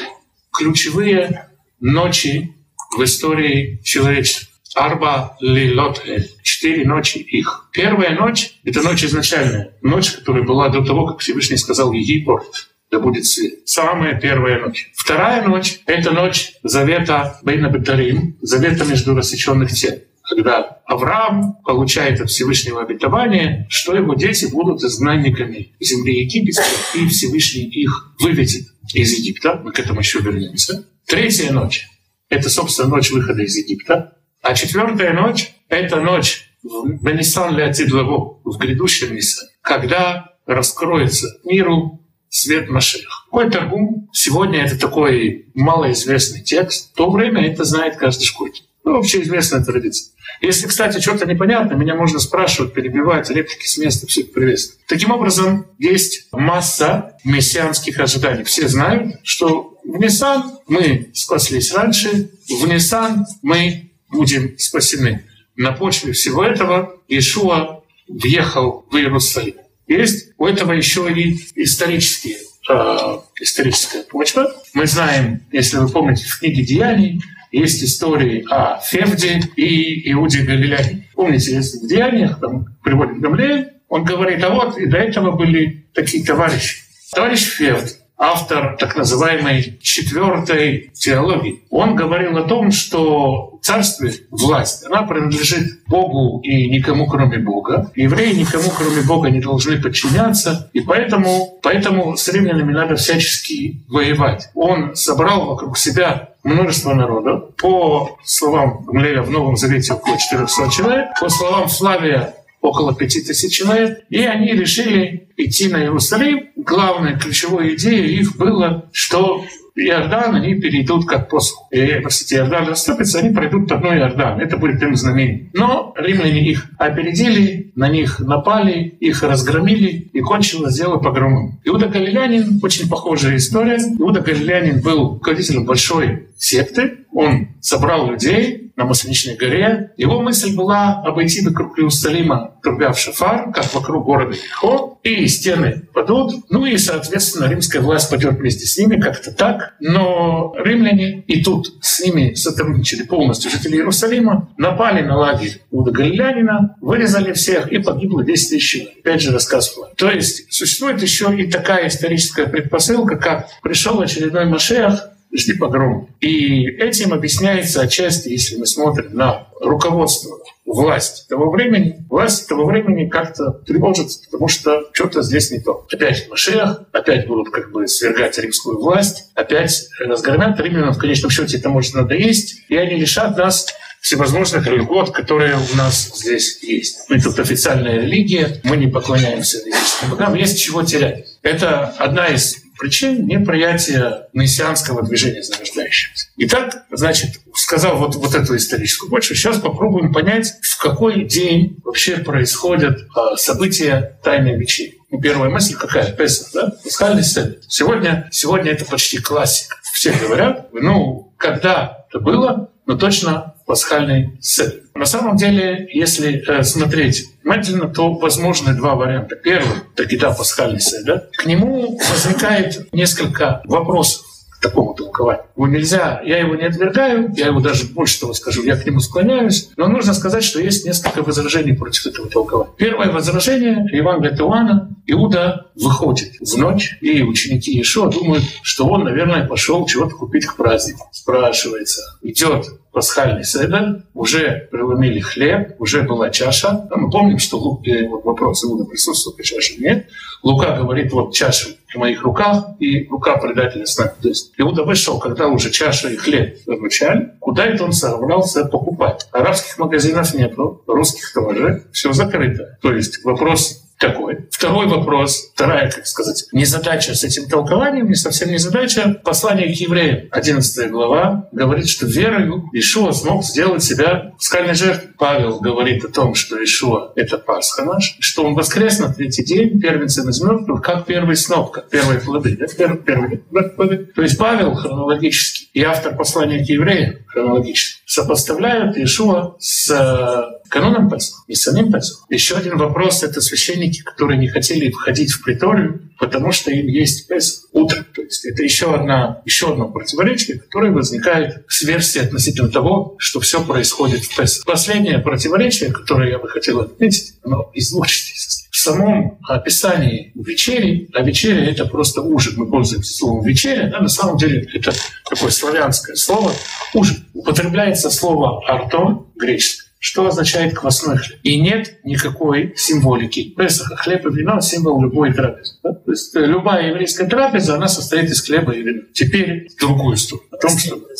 ключевые 0.51 1.49
ночи 1.79 2.55
в 2.95 3.03
истории 3.03 3.81
человечества. 3.83 4.47
Арба 4.75 5.35
лилот 5.39 6.03
четыре 6.43 6.85
ночи 6.85 7.17
их. 7.17 7.69
Первая 7.71 8.15
ночь— 8.15 8.59
это 8.63 8.81
ночь 8.81 9.03
изначальная, 9.03 9.73
ночь, 9.81 10.11
которая 10.11 10.43
была 10.43 10.69
до 10.69 10.85
того, 10.85 11.07
как 11.07 11.19
Всевышний 11.19 11.57
сказал 11.57 11.91
Египет, 11.91 12.69
да 12.91 12.99
будет 12.99 13.25
свет. 13.25 13.67
Самая 13.67 14.19
первая 14.19 14.59
ночь. 14.59 14.91
Вторая 14.93 15.47
ночь— 15.47 15.79
это 15.87 16.11
ночь 16.11 16.53
завета 16.61 17.39
Бейна 17.43 17.69
Бетарим, 17.69 18.37
завета 18.41 18.85
между 18.85 19.15
рассеченных 19.15 19.71
тел 19.71 19.99
когда 20.29 20.79
Авраам 20.85 21.57
получает 21.65 22.21
от 22.21 22.29
Всевышнего 22.29 22.81
обетование, 22.81 23.65
что 23.69 23.95
его 23.95 24.13
дети 24.13 24.45
будут 24.45 24.83
изгнанниками 24.83 25.73
земли 25.79 26.21
египетской, 26.21 26.99
и 26.99 27.07
Всевышний 27.07 27.63
их 27.65 28.13
выведет 28.19 28.67
из 28.93 29.11
Египта. 29.17 29.59
Мы 29.63 29.71
к 29.71 29.79
этому 29.79 29.99
еще 29.99 30.19
вернемся. 30.19 30.85
Третья 31.05 31.51
ночь— 31.51 31.87
это, 32.29 32.49
собственно, 32.49 32.89
ночь 32.89 33.11
выхода 33.11 33.41
из 33.41 33.57
Египта. 33.57 34.17
А 34.41 34.53
четвертая 34.53 35.13
ночь— 35.13 35.51
это 35.69 35.99
ночь 35.99 36.51
в 36.61 37.03
Бенисан 37.03 37.55
Леотидлаву, 37.55 38.41
в 38.43 38.57
грядущем 38.57 39.15
Нисан, 39.15 39.47
когда 39.61 40.33
раскроется 40.45 41.27
миру 41.43 42.05
свет 42.29 42.69
Машех. 42.69 43.25
Какой 43.25 43.49
торгум? 43.49 44.09
Сегодня 44.13 44.63
это 44.63 44.79
такой 44.79 45.47
малоизвестный 45.55 46.41
текст. 46.41 46.91
В 46.93 46.95
то 46.95 47.09
время 47.09 47.51
это 47.51 47.63
знает 47.63 47.97
каждый 47.97 48.25
школьник. 48.25 48.63
Ну, 48.89 48.97
общеизвестная 48.97 49.63
традиция. 49.63 50.13
Если, 50.41 50.65
кстати, 50.65 50.99
что-то 50.99 51.27
непонятно, 51.27 51.75
меня 51.75 51.93
можно 51.93 52.17
спрашивать, 52.17 52.73
перебивать, 52.73 53.29
реплики 53.29 53.67
с 53.67 53.77
места, 53.77 54.07
все 54.07 54.21
это 54.21 54.31
приветствую. 54.31 54.79
Таким 54.87 55.11
образом, 55.11 55.67
есть 55.77 56.27
масса 56.31 57.15
мессианских 57.23 57.99
ожиданий. 57.99 58.43
Все 58.45 58.67
знают, 58.67 59.17
что 59.21 59.77
в 59.83 59.95
Ниссан 59.97 60.57
мы 60.67 61.11
спаслись 61.13 61.71
раньше, 61.71 62.31
в 62.49 62.67
Ниссан 62.67 63.27
мы 63.43 63.91
будем 64.09 64.57
спасены. 64.57 65.23
На 65.55 65.71
почве 65.71 66.13
всего 66.13 66.43
этого 66.43 66.97
Иешуа 67.07 67.83
въехал 68.07 68.87
в 68.89 68.95
Иерусалим. 68.95 69.53
Есть 69.87 70.29
у 70.39 70.47
этого 70.47 70.71
еще 70.71 71.13
и 71.13 71.37
исторические, 71.55 72.37
э, 72.71 73.19
историческая 73.39 74.01
почва. 74.01 74.51
Мы 74.73 74.87
знаем, 74.87 75.43
если 75.51 75.77
вы 75.77 75.89
помните, 75.89 76.25
в 76.25 76.39
книге 76.39 76.63
«Деяний» 76.63 77.21
есть 77.51 77.83
истории 77.83 78.45
о 78.49 78.79
Февде 78.79 79.41
и 79.55 80.11
Иуде 80.11 80.43
Галилеяне. 80.43 81.07
Помните, 81.13 81.53
если 81.53 81.79
в 81.79 81.87
«Деяниях» 81.87 82.39
там 82.39 82.77
приводит 82.83 83.19
Гамлея, 83.19 83.73
он 83.87 84.03
говорит, 84.03 84.43
а 84.43 84.49
вот 84.49 84.77
и 84.77 84.85
до 84.85 84.97
этого 84.97 85.31
были 85.31 85.87
такие 85.93 86.23
товарищи. 86.23 86.83
Товарищ 87.13 87.41
Февд 87.41 87.97
автор 88.19 88.75
так 88.77 88.97
называемой 88.97 89.79
четвертой 89.81 90.91
теологии. 90.93 91.63
Он 91.69 91.95
говорил 91.95 92.37
о 92.37 92.43
том, 92.43 92.71
что 92.71 93.57
царствие, 93.61 94.13
власть, 94.29 94.85
она 94.85 95.03
принадлежит 95.03 95.85
Богу 95.87 96.41
и 96.43 96.69
никому, 96.69 97.07
кроме 97.07 97.39
Бога. 97.39 97.91
Евреи 97.95 98.33
никому, 98.33 98.69
кроме 98.77 99.01
Бога, 99.01 99.29
не 99.29 99.39
должны 99.39 99.81
подчиняться, 99.81 100.69
и 100.73 100.81
поэтому, 100.81 101.59
поэтому 101.63 102.17
с 102.17 102.27
римлянами 102.27 102.73
надо 102.73 102.97
всячески 102.97 103.81
воевать. 103.87 104.49
Он 104.53 104.95
собрал 104.95 105.45
вокруг 105.45 105.77
себя 105.77 106.29
множество 106.43 106.93
народов. 106.93 107.55
По 107.55 108.17
словам 108.23 108.83
Гмлея 108.85 109.21
в 109.21 109.31
Новом 109.31 109.55
Завете 109.55 109.93
около 109.93 110.17
400 110.17 110.69
человек, 110.69 111.07
по 111.19 111.29
словам 111.29 111.67
Флавия 111.67 112.33
около 112.61 112.95
пяти 112.95 113.21
тысяч 113.21 113.55
человек, 113.55 114.03
и 114.09 114.21
они 114.21 114.51
решили 114.51 115.27
идти 115.37 115.69
на 115.69 115.81
Иерусалим. 115.81 116.49
Главная 116.55 117.17
ключевая 117.17 117.75
идея 117.75 118.05
их 118.05 118.37
была, 118.37 118.85
что 118.91 119.45
Иордан 119.75 120.35
они 120.35 120.55
перейдут 120.55 121.05
как 121.05 121.29
посох. 121.29 121.67
И, 121.71 121.99
простите, 122.01 122.37
Иордан 122.37 122.67
расступится, 122.67 123.19
они 123.19 123.33
пройдут 123.33 123.71
одно 123.71 123.95
Иордан. 123.95 124.39
Это 124.39 124.57
будет 124.57 124.81
им 124.83 124.95
знамение. 124.95 125.49
Но 125.53 125.93
римляне 125.97 126.49
их 126.49 126.67
опередили, 126.77 127.71
на 127.75 127.87
них 127.87 128.19
напали, 128.19 128.95
их 128.99 129.23
разгромили, 129.23 130.09
и 130.11 130.19
кончилось 130.19 130.75
дело 130.75 130.97
погромом. 130.97 131.59
Иуда 131.63 131.87
Галилянин, 131.87 132.59
очень 132.61 132.89
похожая 132.89 133.37
история. 133.37 133.77
Иуда 133.97 134.21
Галилянин 134.21 134.81
был 134.81 135.13
руководителем 135.13 135.65
большой 135.65 136.27
секты. 136.37 137.05
Он 137.13 137.49
собрал 137.61 138.11
людей, 138.11 138.68
на 138.79 138.85
Масленичной 138.85 139.35
горе. 139.35 139.91
Его 139.97 140.21
мысль 140.21 140.55
была 140.55 141.01
обойти 141.05 141.45
вокруг 141.45 141.77
Иерусалима, 141.77 142.55
трубя 142.63 142.93
в 142.93 142.97
шафар, 142.97 143.51
как 143.51 143.73
вокруг 143.73 144.05
города 144.05 144.33
Ихо, 144.33 144.97
и 145.03 145.27
стены 145.27 145.83
падут. 145.93 146.45
Ну 146.49 146.65
и, 146.65 146.77
соответственно, 146.77 147.49
римская 147.49 147.81
власть 147.81 148.09
пойдет 148.09 148.35
вместе 148.35 148.65
с 148.65 148.77
ними, 148.77 148.99
как-то 148.99 149.33
так. 149.33 149.73
Но 149.81 150.55
римляне 150.57 151.25
и 151.27 151.43
тут 151.43 151.73
с 151.81 151.99
ними 151.99 152.35
сотрудничали 152.35 153.03
полностью 153.03 153.51
жители 153.51 153.75
Иерусалима, 153.75 154.49
напали 154.57 155.01
на 155.01 155.17
лагерь 155.17 155.61
Уда 155.71 155.91
Галилянина, 155.91 156.77
вырезали 156.79 157.33
всех, 157.33 157.69
и 157.73 157.79
погибло 157.79 158.23
10 158.23 158.49
тысяч. 158.49 158.87
Опять 159.01 159.21
же 159.21 159.33
рассказ. 159.33 159.75
То 159.97 160.09
есть 160.09 160.51
существует 160.53 161.01
еще 161.01 161.35
и 161.37 161.51
такая 161.51 161.89
историческая 161.89 162.47
предпосылка, 162.47 163.17
как 163.17 163.49
пришел 163.61 163.99
очередной 163.99 164.45
Машех, 164.45 165.09
жди 165.33 165.53
погром. 165.53 166.09
И 166.19 166.65
этим 166.65 167.13
объясняется 167.13 167.81
отчасти, 167.81 168.29
если 168.29 168.57
мы 168.57 168.65
смотрим 168.65 169.13
на 169.15 169.47
руководство 169.61 170.39
власти 170.65 171.27
того 171.27 171.49
времени, 171.49 172.05
власть 172.09 172.47
того 172.47 172.65
времени 172.65 173.09
как-то 173.09 173.51
тревожится, 173.65 174.21
потому 174.25 174.47
что 174.47 174.83
что-то 174.93 175.21
здесь 175.21 175.51
не 175.51 175.59
то. 175.59 175.85
Опять 175.91 176.29
Машех, 176.29 176.83
опять 176.91 177.27
будут 177.27 177.51
как 177.51 177.71
бы 177.71 177.87
свергать 177.87 178.37
римскую 178.37 178.79
власть, 178.79 179.31
опять 179.35 179.87
разгромят 179.99 180.59
римлянам, 180.59 180.93
в 180.93 180.99
конечном 180.99 181.31
счете 181.31 181.57
это 181.57 181.69
может 181.69 181.95
надоесть, 181.95 182.63
и 182.69 182.77
они 182.77 182.95
лишат 182.95 183.37
нас 183.37 183.67
всевозможных 184.01 184.65
льгот, 184.67 185.11
которые 185.11 185.55
у 185.55 185.77
нас 185.77 186.11
здесь 186.15 186.61
есть. 186.63 187.09
Мы 187.09 187.19
тут 187.19 187.37
официальная 187.39 187.99
религия, 188.01 188.61
мы 188.63 188.77
не 188.77 188.87
поклоняемся 188.87 189.57
языческим 189.57 190.11
богам, 190.11 190.35
есть 190.35 190.61
чего 190.61 190.83
терять. 190.83 191.25
Это 191.41 191.87
одна 191.97 192.27
из 192.27 192.57
причин 192.79 193.27
неприятия 193.27 194.27
мессианского 194.33 195.03
движения 195.03 195.43
зарождающегося. 195.43 196.27
Итак, 196.37 196.85
значит, 196.91 197.41
сказал 197.53 197.97
вот, 197.97 198.15
вот 198.15 198.33
эту 198.33 198.55
историческую 198.55 199.11
почву, 199.11 199.35
сейчас 199.35 199.59
попробуем 199.59 200.13
понять, 200.13 200.53
в 200.61 200.81
какой 200.81 201.25
день 201.25 201.77
вообще 201.83 202.17
происходят 202.17 202.99
э, 203.01 203.35
события 203.35 204.17
Тайной. 204.23 204.65
Ну, 205.11 205.19
первая 205.21 205.49
мысль 205.49 205.75
какая? 205.75 206.11
Песах, 206.13 206.49
да? 206.53 206.73
Пасхальный 206.83 207.23
седер. 207.23 207.57
Сегодня, 207.67 208.27
сегодня 208.31 208.71
это 208.71 208.85
почти 208.85 209.19
классика. 209.19 209.75
Все 209.93 210.11
говорят, 210.13 210.69
ну, 210.71 211.33
когда 211.37 212.05
это 212.09 212.19
было, 212.19 212.69
но 212.85 212.95
точно 212.95 213.55
пасхальный 213.65 214.37
седер. 214.41 214.81
На 214.95 215.05
самом 215.05 215.35
деле, 215.37 215.89
если 215.91 216.43
э, 216.47 216.63
смотреть 216.63 217.25
внимательно, 217.49 217.87
то 217.87 218.13
возможны 218.13 218.73
два 218.73 218.95
варианта. 218.95 219.35
Первый— 219.35 219.77
еда 219.97 220.31
пасхальный 220.31 220.79
седер. 220.79 221.23
К 221.37 221.45
нему 221.45 221.99
возникает 222.11 222.93
несколько 222.93 223.61
вопросов 223.65 224.25
такому 224.61 224.93
толкованию. 224.93 225.45
Его 225.55 225.67
нельзя, 225.67 226.21
я 226.25 226.39
его 226.39 226.53
не 226.55 226.65
отвергаю, 226.65 227.33
я 227.35 227.47
его 227.47 227.61
даже 227.61 227.85
больше 227.85 228.19
того 228.19 228.33
скажу, 228.33 228.63
я 228.63 228.75
к 228.75 228.85
нему 228.85 228.99
склоняюсь, 228.99 229.69
но 229.77 229.87
нужно 229.87 230.13
сказать, 230.13 230.43
что 230.43 230.59
есть 230.59 230.85
несколько 230.85 231.23
возражений 231.23 231.73
против 231.73 232.07
этого 232.07 232.29
толкования. 232.29 232.71
Первое 232.77 233.09
возражение 233.09 233.87
Евангелия 233.91 234.35
Иоанна, 234.35 234.89
Иуда 235.07 235.67
выходит 235.75 236.33
в 236.41 236.57
ночь, 236.57 236.97
и 236.99 237.23
ученики 237.23 237.71
Иешуа 237.71 238.11
думают, 238.11 238.43
что 238.61 238.85
он, 238.85 239.05
наверное, 239.05 239.47
пошел 239.47 239.85
чего-то 239.85 240.15
купить 240.15 240.45
к 240.45 240.57
празднику. 240.57 241.07
Спрашивается, 241.13 242.01
идет 242.21 242.65
пасхальный 242.91 243.43
седер, 243.43 244.03
уже 244.13 244.67
преломили 244.71 245.19
хлеб, 245.19 245.75
уже 245.79 246.03
была 246.03 246.29
чаша. 246.29 246.87
Мы 246.95 247.09
помним, 247.09 247.39
что 247.39 247.57
Лук, 247.57 247.83
вот 248.09 248.25
вопрос, 248.25 248.63
Иуда 248.65 248.85
присутствует 248.85 249.37
при 249.37 249.43
чаше 249.43 249.77
нет. 249.77 250.07
Лука 250.43 250.75
говорит, 250.75 251.11
вот 251.11 251.33
чаша 251.33 251.69
в 251.93 251.97
моих 251.97 252.21
руках, 252.23 252.65
и 252.79 253.07
рука 253.07 253.37
предателя 253.37 253.85
с 253.85 253.97
нами. 253.97 254.11
То 254.21 254.29
есть 254.29 254.53
Иуда 254.57 254.83
вышел, 254.83 255.19
когда 255.19 255.47
уже 255.47 255.69
чаша 255.71 256.09
и 256.09 256.15
хлеб 256.15 256.57
вручали, 256.65 257.33
куда 257.39 257.65
это 257.65 257.83
он 257.83 257.93
собрался 257.93 258.65
покупать. 258.65 259.27
Арабских 259.31 259.77
магазинов 259.77 260.33
нет, 260.33 260.53
русских 260.87 261.33
тоже, 261.33 261.85
все 261.91 262.13
закрыто. 262.13 262.77
То 262.81 262.93
есть 262.93 263.23
вопрос 263.23 263.83
такой. 263.99 264.47
Второй 264.49 264.87
вопрос, 264.87 265.51
вторая, 265.53 265.91
как 265.91 266.07
сказать, 266.07 266.45
незадача 266.53 267.13
с 267.13 267.23
этим 267.23 267.47
толкованием, 267.47 268.07
не 268.07 268.15
совсем 268.15 268.49
незадача. 268.49 269.19
Послание 269.23 269.67
к 269.67 269.77
евреям, 269.77 270.29
11 270.31 270.89
глава, 270.89 271.49
говорит, 271.51 271.87
что 271.87 272.07
верою 272.07 272.69
Ишуа 272.73 273.11
смог 273.11 273.43
сделать 273.43 273.83
себя 273.83 274.33
скальной 274.39 274.73
жертвой. 274.73 275.09
Павел 275.17 275.59
говорит 275.59 276.03
о 276.05 276.07
том, 276.07 276.33
что 276.33 276.63
Ишуа— 276.63 277.11
это 277.15 277.37
Пасха 277.37 277.83
наш, 277.83 278.15
что 278.19 278.45
он 278.45 278.55
воскрес 278.55 278.99
на 278.99 279.13
третий 279.13 279.43
день, 279.43 279.79
первенцем 279.79 280.29
из 280.29 280.41
мертвых, 280.41 280.81
как 280.81 281.05
первый 281.05 281.35
сноп, 281.35 281.71
как 281.71 281.89
первые 281.89 282.21
плоды. 282.21 282.55
Да? 282.57 282.67
Первые, 282.67 282.99
первые 282.99 283.39
плоды. 283.75 283.97
То 284.15 284.21
есть 284.21 284.37
Павел 284.37 284.75
хронологически 284.75 285.67
и 285.73 285.83
автор 285.83 286.15
послания 286.15 286.65
к 286.65 286.69
евреям 286.69 287.17
хронологически 287.27 288.01
сопоставляют 288.05 288.97
Иешуа 288.97 289.55
с 289.59 289.91
э, 289.91 290.58
каноном 290.69 291.09
Песах 291.09 291.39
самим 291.59 291.91
Песах. 291.91 292.25
Еще 292.29 292.55
один 292.55 292.77
вопрос— 292.77 293.23
это 293.23 293.41
священники, 293.41 294.01
которые 294.01 294.39
не 294.39 294.47
хотели 294.47 294.89
входить 294.89 295.31
в 295.31 295.43
приторию, 295.43 296.09
потому 296.17 296.51
что 296.51 296.71
им 296.71 296.87
есть 296.87 297.27
Песах 297.27 297.65
утром. 297.71 298.05
То 298.15 298.21
есть 298.21 298.45
это 298.45 298.63
еще, 298.63 298.93
одна, 298.93 299.41
еще 299.45 299.71
одно 299.71 299.89
противоречие, 299.89 300.59
которое 300.59 300.91
возникает 300.91 301.65
с 301.67 301.83
версией 301.83 302.25
относительно 302.25 302.69
того, 302.69 303.15
что 303.17 303.39
все 303.39 303.63
происходит 303.63 304.21
в 304.23 304.35
Песах. 304.35 304.65
Последнее 304.65 305.19
противоречие, 305.19 305.91
которое 305.91 306.31
я 306.31 306.39
бы 306.39 306.47
хотел 306.47 306.79
отметить, 306.79 307.33
оно 307.43 307.69
из 307.73 307.91
двух 307.91 308.07
частей 308.07 308.67
в 308.71 308.77
самом 308.77 309.39
описании 309.43 310.31
вечери, 310.35 311.09
а 311.13 311.21
вечеря— 311.21 311.65
это 311.69 311.85
просто 311.85 312.21
ужин. 312.21 312.53
Мы 312.55 312.69
пользуемся 312.69 313.13
словом 313.13 313.43
«вечеря», 313.43 313.89
да, 313.89 313.99
на 313.99 314.07
самом 314.07 314.37
деле 314.37 314.67
это 314.73 314.93
такое 315.29 315.49
славянское 315.49 316.15
слово. 316.15 316.53
Ужин. 316.93 317.25
Употребляется 317.33 318.09
слово 318.09 318.65
«арто» 318.69 319.25
греческое 319.35 319.88
что 319.99 320.25
означает 320.25 320.73
квасной 320.77 321.17
хлеб. 321.17 321.39
И 321.43 321.59
нет 321.59 321.99
никакой 322.03 322.73
символики. 322.75 323.49
Песаха, 323.49 323.97
хлеб 323.97 324.25
и 324.25 324.29
вино— 324.29 324.59
символ 324.61 325.01
любой 325.01 325.33
трапезы. 325.33 325.75
Да? 325.83 325.93
То 325.93 326.11
есть 326.11 326.35
э, 326.35 326.39
любая 326.39 326.87
еврейская 326.87 327.27
трапеза, 327.27 327.75
она 327.75 327.87
состоит 327.87 328.29
из 328.29 328.41
хлеба 328.41 328.73
и 328.73 328.81
вина. 328.81 329.03
Теперь 329.13 329.69
другую 329.79 330.17
сторону. 330.17 330.47
О 330.51 330.57
том, 330.57 330.77
что... 330.77 330.95
То 330.95 331.11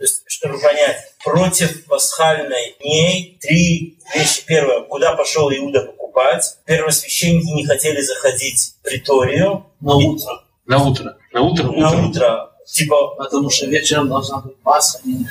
есть, 0.00 0.24
чтобы 0.26 0.58
понять, 0.58 0.96
против 1.24 1.84
пасхальной 1.86 2.76
дней 2.80 3.38
три 3.40 3.98
вещи. 4.14 4.42
Первое, 4.46 4.82
куда 4.82 5.14
пошел 5.14 5.50
Иуда 5.50 5.82
покупать. 5.82 6.58
Первосвященники 6.66 7.46
не 7.46 7.64
хотели 7.64 8.00
заходить 8.00 8.74
в 8.80 8.84
приторию. 8.84 9.66
На 9.80 9.94
утро. 9.94 10.44
На 10.66 10.82
утро. 10.82 11.16
На 11.32 11.40
утро. 11.40 11.70
На 11.72 12.06
утро. 12.06 12.50
Типа... 12.66 13.14
Потому 13.16 13.50
что 13.50 13.66
вечером 13.66 14.08
должна 14.08 14.38
быть 14.38 14.54
они 15.04 15.14
не. 15.14 15.28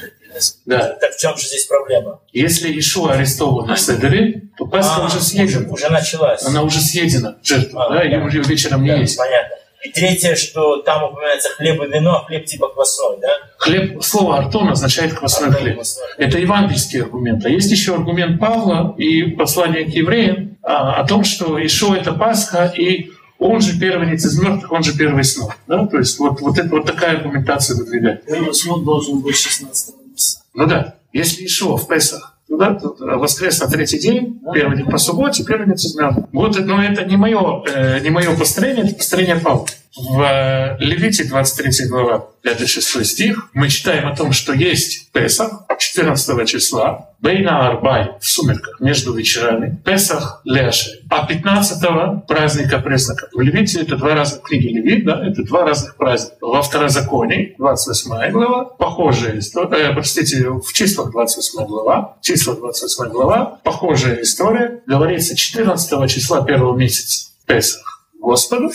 Да. 0.66 0.98
Так 1.00 1.14
в 1.14 1.20
чем 1.20 1.38
же 1.38 1.48
здесь 1.48 1.66
проблема? 1.66 2.20
Если 2.32 2.78
Ишуа 2.80 3.14
арестован 3.14 3.68
на 3.68 3.78
Седере, 3.78 4.44
то 4.58 4.66
Пасха 4.66 5.04
а, 5.04 5.06
уже 5.06 5.22
съедена. 5.22 5.72
Уже, 5.72 5.86
уже 5.86 5.90
началась. 5.90 6.44
Она 6.44 6.64
уже 6.64 6.80
съедена, 6.80 7.38
жертва, 7.44 7.86
а, 7.86 7.94
да, 7.94 8.04
ее 8.04 8.24
уже 8.24 8.42
вечером 8.42 8.86
да, 8.86 8.96
не 8.96 9.02
есть. 9.02 9.18
Понятно. 9.18 9.56
И 9.84 9.90
третье, 9.92 10.36
что 10.36 10.78
там 10.78 11.04
упоминается 11.04 11.50
хлеб 11.50 11.82
и 11.84 11.88
вино, 11.88 12.16
а 12.16 12.26
хлеб 12.26 12.46
типа 12.46 12.70
квасной, 12.70 13.18
да? 13.22 13.28
Хлеб, 13.58 14.02
слово 14.02 14.38
«артон» 14.38 14.70
означает 14.70 15.14
квасной 15.14 15.50
артон, 15.50 15.62
хлеб. 15.62 15.76
Квасной. 15.76 16.06
Это 16.18 16.40
евангельский 16.40 17.02
аргумент. 17.02 17.46
А 17.46 17.50
есть 17.50 17.70
еще 17.70 17.94
аргумент 17.94 18.40
Павла 18.40 18.96
и 18.98 19.24
послание 19.24 19.84
к 19.84 19.90
евреям 19.90 20.58
а, 20.64 20.96
о 20.96 21.06
том, 21.06 21.26
что 21.26 21.64
Ишуа— 21.64 21.96
это 21.98 22.14
Пасха, 22.14 22.74
и 22.78 23.12
он 23.44 23.62
же 23.62 23.80
первенец 23.80 24.26
из 24.26 24.40
мертвых, 24.40 24.72
он 24.72 24.84
же 24.84 24.98
первый 24.98 25.24
снов. 25.24 25.58
Да? 25.68 25.86
То 25.88 25.98
есть 25.98 26.18
вот, 26.20 26.40
вот, 26.42 26.58
это, 26.58 26.70
вот 26.70 26.86
такая 26.86 27.18
аргументация 27.18 27.78
выдвигает. 27.78 28.26
Первый 28.26 28.54
снов 28.54 28.84
должен 28.84 29.20
быть 29.20 29.36
16 29.36 29.96
месяца. 30.06 30.42
Ну 30.54 30.66
да. 30.66 30.96
Если 31.12 31.46
Ишуа 31.46 31.78
в 31.78 31.88
Песах 31.88 32.38
ну 32.50 32.58
да, 32.58 32.78
воскрес 33.00 33.60
на 33.62 33.68
третий 33.68 34.00
день, 34.00 34.40
первый 34.54 34.78
день 34.78 34.86
по 34.86 34.98
субботе, 34.98 35.44
первый 35.44 35.66
день 35.66 35.76
из 35.76 35.96
Вот, 36.32 36.60
но 36.60 36.84
это 36.84 37.04
не 37.06 37.18
мое, 37.18 37.64
э, 37.66 38.00
не 38.02 38.10
мое 38.10 38.36
построение, 38.36 38.86
это 38.86 38.96
построение 38.96 39.38
Павла. 39.38 39.66
В 39.96 40.22
э, 40.22 40.78
Левите 40.80 41.24
23 41.24 41.88
глава, 41.88 42.30
5-6 42.44 43.04
стих, 43.04 43.50
мы 43.54 43.70
читаем 43.70 44.08
о 44.08 44.16
том, 44.16 44.32
что 44.32 44.52
есть 44.52 45.12
Песах 45.12 45.66
14 45.78 46.50
числа, 46.50 47.12
Бейна 47.20 47.68
Арбай 47.68 48.14
в 48.20 48.26
сумерках 48.26 48.80
между 48.80 49.14
вечерами, 49.14 49.80
Песах 49.86 50.42
Леши, 50.46 51.04
а 51.12 51.28
15 51.28 52.26
праздника 52.28 52.80
пресноков. 52.80 53.30
В 53.34 53.40
Левите 53.40 53.82
это 53.82 53.96
два 53.96 54.16
разных 54.16 54.42
книги 54.42 54.70
Левит, 54.70 55.06
да, 55.06 55.24
это 55.24 55.44
два 55.44 55.64
разных 55.64 55.96
праздника. 55.96 56.38
Во 56.42 56.64
Второзаконии, 56.64 57.54
28 57.60 58.32
глава, 58.32 58.66
похожая 58.66 59.38
история, 59.38 59.92
э, 59.92 59.94
простите, 59.94 60.50
в 60.50 60.74
числах 60.74 61.12
28 61.12 61.68
глава, 61.68 62.18
числа 62.22 62.56
28 62.56 63.12
глава, 63.12 63.60
похожая 63.64 64.24
история, 64.24 64.82
говорится 64.88 65.36
14 65.36 66.10
числа 66.10 66.44
первого 66.44 66.76
месяца 66.76 67.30
Песах 67.46 68.08
Господу, 68.20 68.72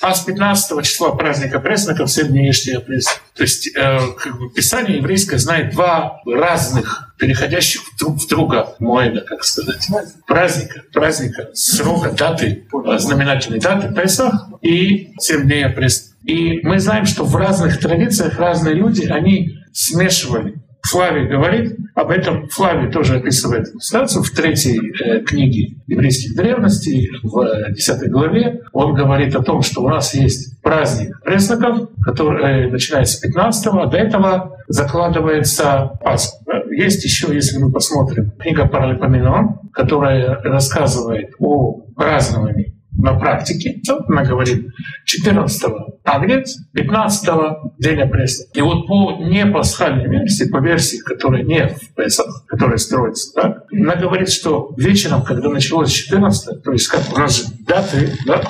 а 0.00 0.14
с 0.14 0.20
15 0.20 0.84
числа 0.84 1.10
праздника 1.12 1.58
пресноков 1.60 2.08
все 2.08 2.24
дни 2.24 2.50
преснок. 2.50 3.20
То 3.34 3.42
есть 3.42 3.68
э, 3.76 3.98
как 4.18 4.38
бы 4.38 4.50
Писание 4.50 4.98
еврейское 4.98 5.38
знает 5.38 5.72
два 5.72 6.20
разных, 6.24 7.14
переходящих 7.18 7.82
друг 7.98 8.18
в 8.18 8.28
друга 8.28 8.76
моэда, 8.78 9.22
как 9.22 9.44
сказать, 9.44 9.88
праздника, 10.26 10.82
праздника, 10.92 11.48
срока, 11.54 12.12
даты, 12.12 12.66
знаменательной 12.98 13.58
даты 13.58 13.92
Песах 13.94 14.48
и 14.62 15.12
7 15.18 15.42
дней 15.42 15.68
преснок. 15.68 16.16
И 16.24 16.60
мы 16.62 16.78
знаем, 16.78 17.06
что 17.06 17.24
в 17.24 17.34
разных 17.36 17.80
традициях 17.80 18.38
разные 18.38 18.74
люди, 18.74 19.06
они 19.06 19.58
смешивали 19.72 20.56
Флавий 20.82 21.26
говорит, 21.26 21.76
об 21.94 22.10
этом 22.10 22.48
Флавий 22.48 22.90
тоже 22.90 23.16
описывает 23.16 23.68
ситуацию 23.82 24.22
в 24.22 24.30
третьей 24.30 24.78
э, 25.02 25.20
книге 25.20 25.76
еврейских 25.86 26.36
древностей, 26.36 27.10
в 27.22 27.40
э, 27.40 27.72
десятой 27.72 28.08
главе. 28.08 28.62
Он 28.72 28.94
говорит 28.94 29.34
о 29.34 29.42
том, 29.42 29.62
что 29.62 29.82
у 29.82 29.88
нас 29.88 30.14
есть 30.14 30.60
праздник 30.62 31.20
пресноков, 31.22 31.88
который 32.02 32.72
э, 32.72 33.04
с 33.04 33.16
15 33.16 33.66
а 33.66 33.86
до 33.86 33.96
этого 33.96 34.56
закладывается 34.68 35.92
Пасха. 36.02 36.36
Есть 36.70 37.04
еще, 37.04 37.34
если 37.34 37.58
мы 37.58 37.72
посмотрим, 37.72 38.30
книга 38.38 38.66
Паралипоменон, 38.66 39.60
которая 39.72 40.40
рассказывает 40.42 41.30
о 41.38 41.80
праздновании 41.96 42.78
на 42.98 43.14
практике. 43.14 43.80
Она 44.08 44.24
говорит 44.24 44.66
14-го 45.06 45.97
агнец, 46.08 46.56
15-го 46.76 47.72
день 47.78 48.00
опресника. 48.00 48.50
И 48.54 48.62
вот 48.62 48.86
по 48.86 49.18
не 49.22 49.46
пасхальной 49.46 50.08
версии, 50.08 50.48
по 50.50 50.58
версии, 50.58 50.98
которая 50.98 51.42
не 51.42 51.68
в 51.68 51.94
Песах, 51.94 52.44
которая 52.46 52.78
строится 52.78 53.32
так, 53.34 53.64
она 53.72 53.96
говорит, 53.96 54.30
что 54.30 54.72
вечером, 54.76 55.22
когда 55.22 55.48
началось 55.48 55.90
14 55.90 56.62
то 56.62 56.72
есть 56.72 56.88
как 56.88 57.02
у 57.14 57.18
нас 57.18 57.36
же 57.36 57.44
даты, 57.66 58.12
да, 58.26 58.42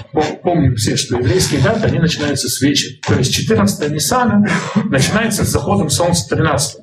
помним 0.42 0.75
все, 0.77 0.97
что 0.97 1.18
еврейские 1.18 1.61
даты, 1.61 1.87
они 1.87 1.99
начинаются 1.99 2.49
с 2.49 2.61
вечера. 2.61 2.94
То 3.07 3.14
есть 3.14 3.33
14 3.35 3.90
Ниссана 3.90 4.47
начинается 4.85 5.44
с 5.44 5.49
заходом 5.49 5.90
солнца 5.90 6.29
13 6.35 6.81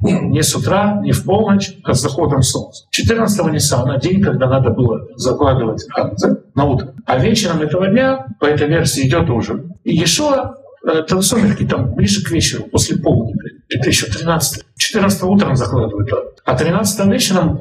Не 0.00 0.42
с 0.42 0.54
утра, 0.54 1.00
не 1.02 1.12
в 1.12 1.24
полночь, 1.24 1.72
а 1.84 1.94
с 1.94 2.00
заходом 2.00 2.42
солнца. 2.42 2.84
14 2.90 3.52
Ниссана, 3.52 3.98
день, 3.98 4.22
когда 4.22 4.48
надо 4.48 4.70
было 4.70 5.06
закладывать 5.16 5.84
ханза 5.90 6.42
на 6.54 6.64
утро. 6.64 6.94
А 7.06 7.18
вечером 7.18 7.60
этого 7.60 7.88
дня, 7.88 8.26
по 8.40 8.46
этой 8.46 8.68
версии, 8.68 9.06
идет 9.06 9.28
ужин. 9.30 9.73
И 9.84 9.94
Ешуа 9.94 10.56
э, 10.86 11.02
там 11.02 11.22
сумерки, 11.22 11.64
там 11.64 11.94
ближе 11.94 12.24
к 12.24 12.30
вечеру, 12.30 12.64
после 12.64 12.96
полудня. 12.96 13.34
Это 13.68 13.88
еще 13.88 14.06
13 14.06 14.64
14 14.76 15.22
утром 15.24 15.56
закладывают. 15.56 16.10
А 16.44 16.56
13 16.56 17.06
вечером, 17.06 17.60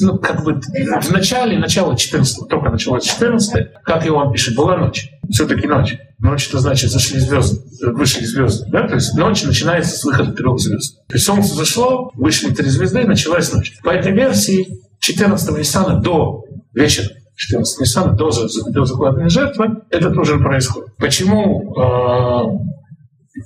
ну, 0.00 0.18
как 0.18 0.44
бы 0.44 0.60
в 0.60 1.10
начале, 1.10 1.58
начало 1.58 1.96
14 1.96 2.48
только 2.48 2.70
началось 2.70 3.04
14 3.04 3.82
как 3.84 4.06
Иоанн 4.06 4.32
пишет, 4.32 4.54
была 4.56 4.76
ночь. 4.76 5.10
Все-таки 5.30 5.66
ночь. 5.66 5.96
Ночь 6.18 6.48
это 6.48 6.58
значит 6.58 6.90
зашли 6.90 7.18
звезды, 7.18 7.62
вышли 7.92 8.24
звезды. 8.24 8.70
Да? 8.70 8.86
То 8.86 8.96
есть 8.96 9.14
ночь 9.14 9.42
начинается 9.42 9.96
с 9.96 10.04
выхода 10.04 10.32
трех 10.32 10.58
звезд. 10.58 10.98
То 11.08 11.14
есть 11.14 11.24
солнце 11.24 11.54
зашло, 11.54 12.10
вышли 12.14 12.52
три 12.52 12.68
звезды, 12.68 13.04
началась 13.04 13.52
ночь. 13.52 13.78
По 13.82 13.90
этой 13.90 14.12
версии 14.12 14.80
14 14.98 15.56
Ниссана 15.56 16.00
до 16.00 16.44
вечера 16.74 17.08
14 17.40 17.80
Ниссана 17.80 18.12
до, 18.12 18.30
до 18.70 18.84
закладывания 18.84 19.30
жертвы, 19.30 19.82
это 19.90 20.10
тоже 20.10 20.38
происходит. 20.38 20.94
Почему, 20.98 21.72
э, 21.74 22.58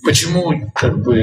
почему 0.04 0.52
как 0.74 1.00
бы, 1.00 1.16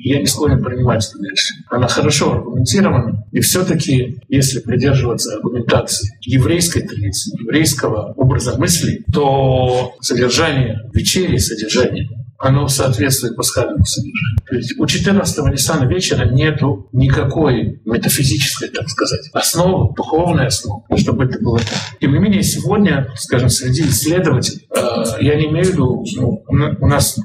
я 0.00 0.18
не 0.18 0.26
склонен 0.26 0.62
принимать 0.62 1.08
эту 1.08 1.22
версию? 1.22 1.64
Она 1.70 1.86
хорошо 1.86 2.32
аргументирована, 2.32 3.24
и 3.30 3.38
все-таки, 3.38 4.18
если 4.28 4.58
придерживаться 4.58 5.36
аргументации 5.36 6.10
еврейской 6.22 6.80
традиции, 6.80 7.40
еврейского 7.40 8.12
образа 8.14 8.58
мысли, 8.58 9.04
то 9.12 9.94
содержание 10.00 10.90
вечери, 10.92 11.36
содержание 11.36 12.08
оно 12.38 12.68
соответствует 12.68 13.36
пасхальному 13.36 13.84
содержанию. 13.84 14.38
То 14.48 14.56
есть 14.56 14.78
у 14.78 14.86
14 14.86 15.38
Ниссана 15.46 15.86
вечера 15.86 16.24
нету 16.30 16.88
никакой 16.92 17.80
метафизической, 17.84 18.68
так 18.68 18.88
сказать, 18.88 19.28
основы, 19.32 19.92
духовной 19.94 20.46
основы, 20.46 20.82
чтобы 20.96 21.24
это 21.24 21.40
было 21.40 21.58
так. 21.58 21.98
Тем 22.00 22.12
не 22.12 22.18
менее, 22.18 22.42
сегодня, 22.42 23.12
скажем, 23.16 23.48
среди 23.48 23.82
исследователей, 23.82 24.68
э, 24.74 25.04
я 25.20 25.34
не 25.34 25.46
имею 25.46 25.66
в 25.66 25.70
виду, 25.70 26.04
ну, 26.12 26.42
у 26.80 26.86
нас 26.86 27.18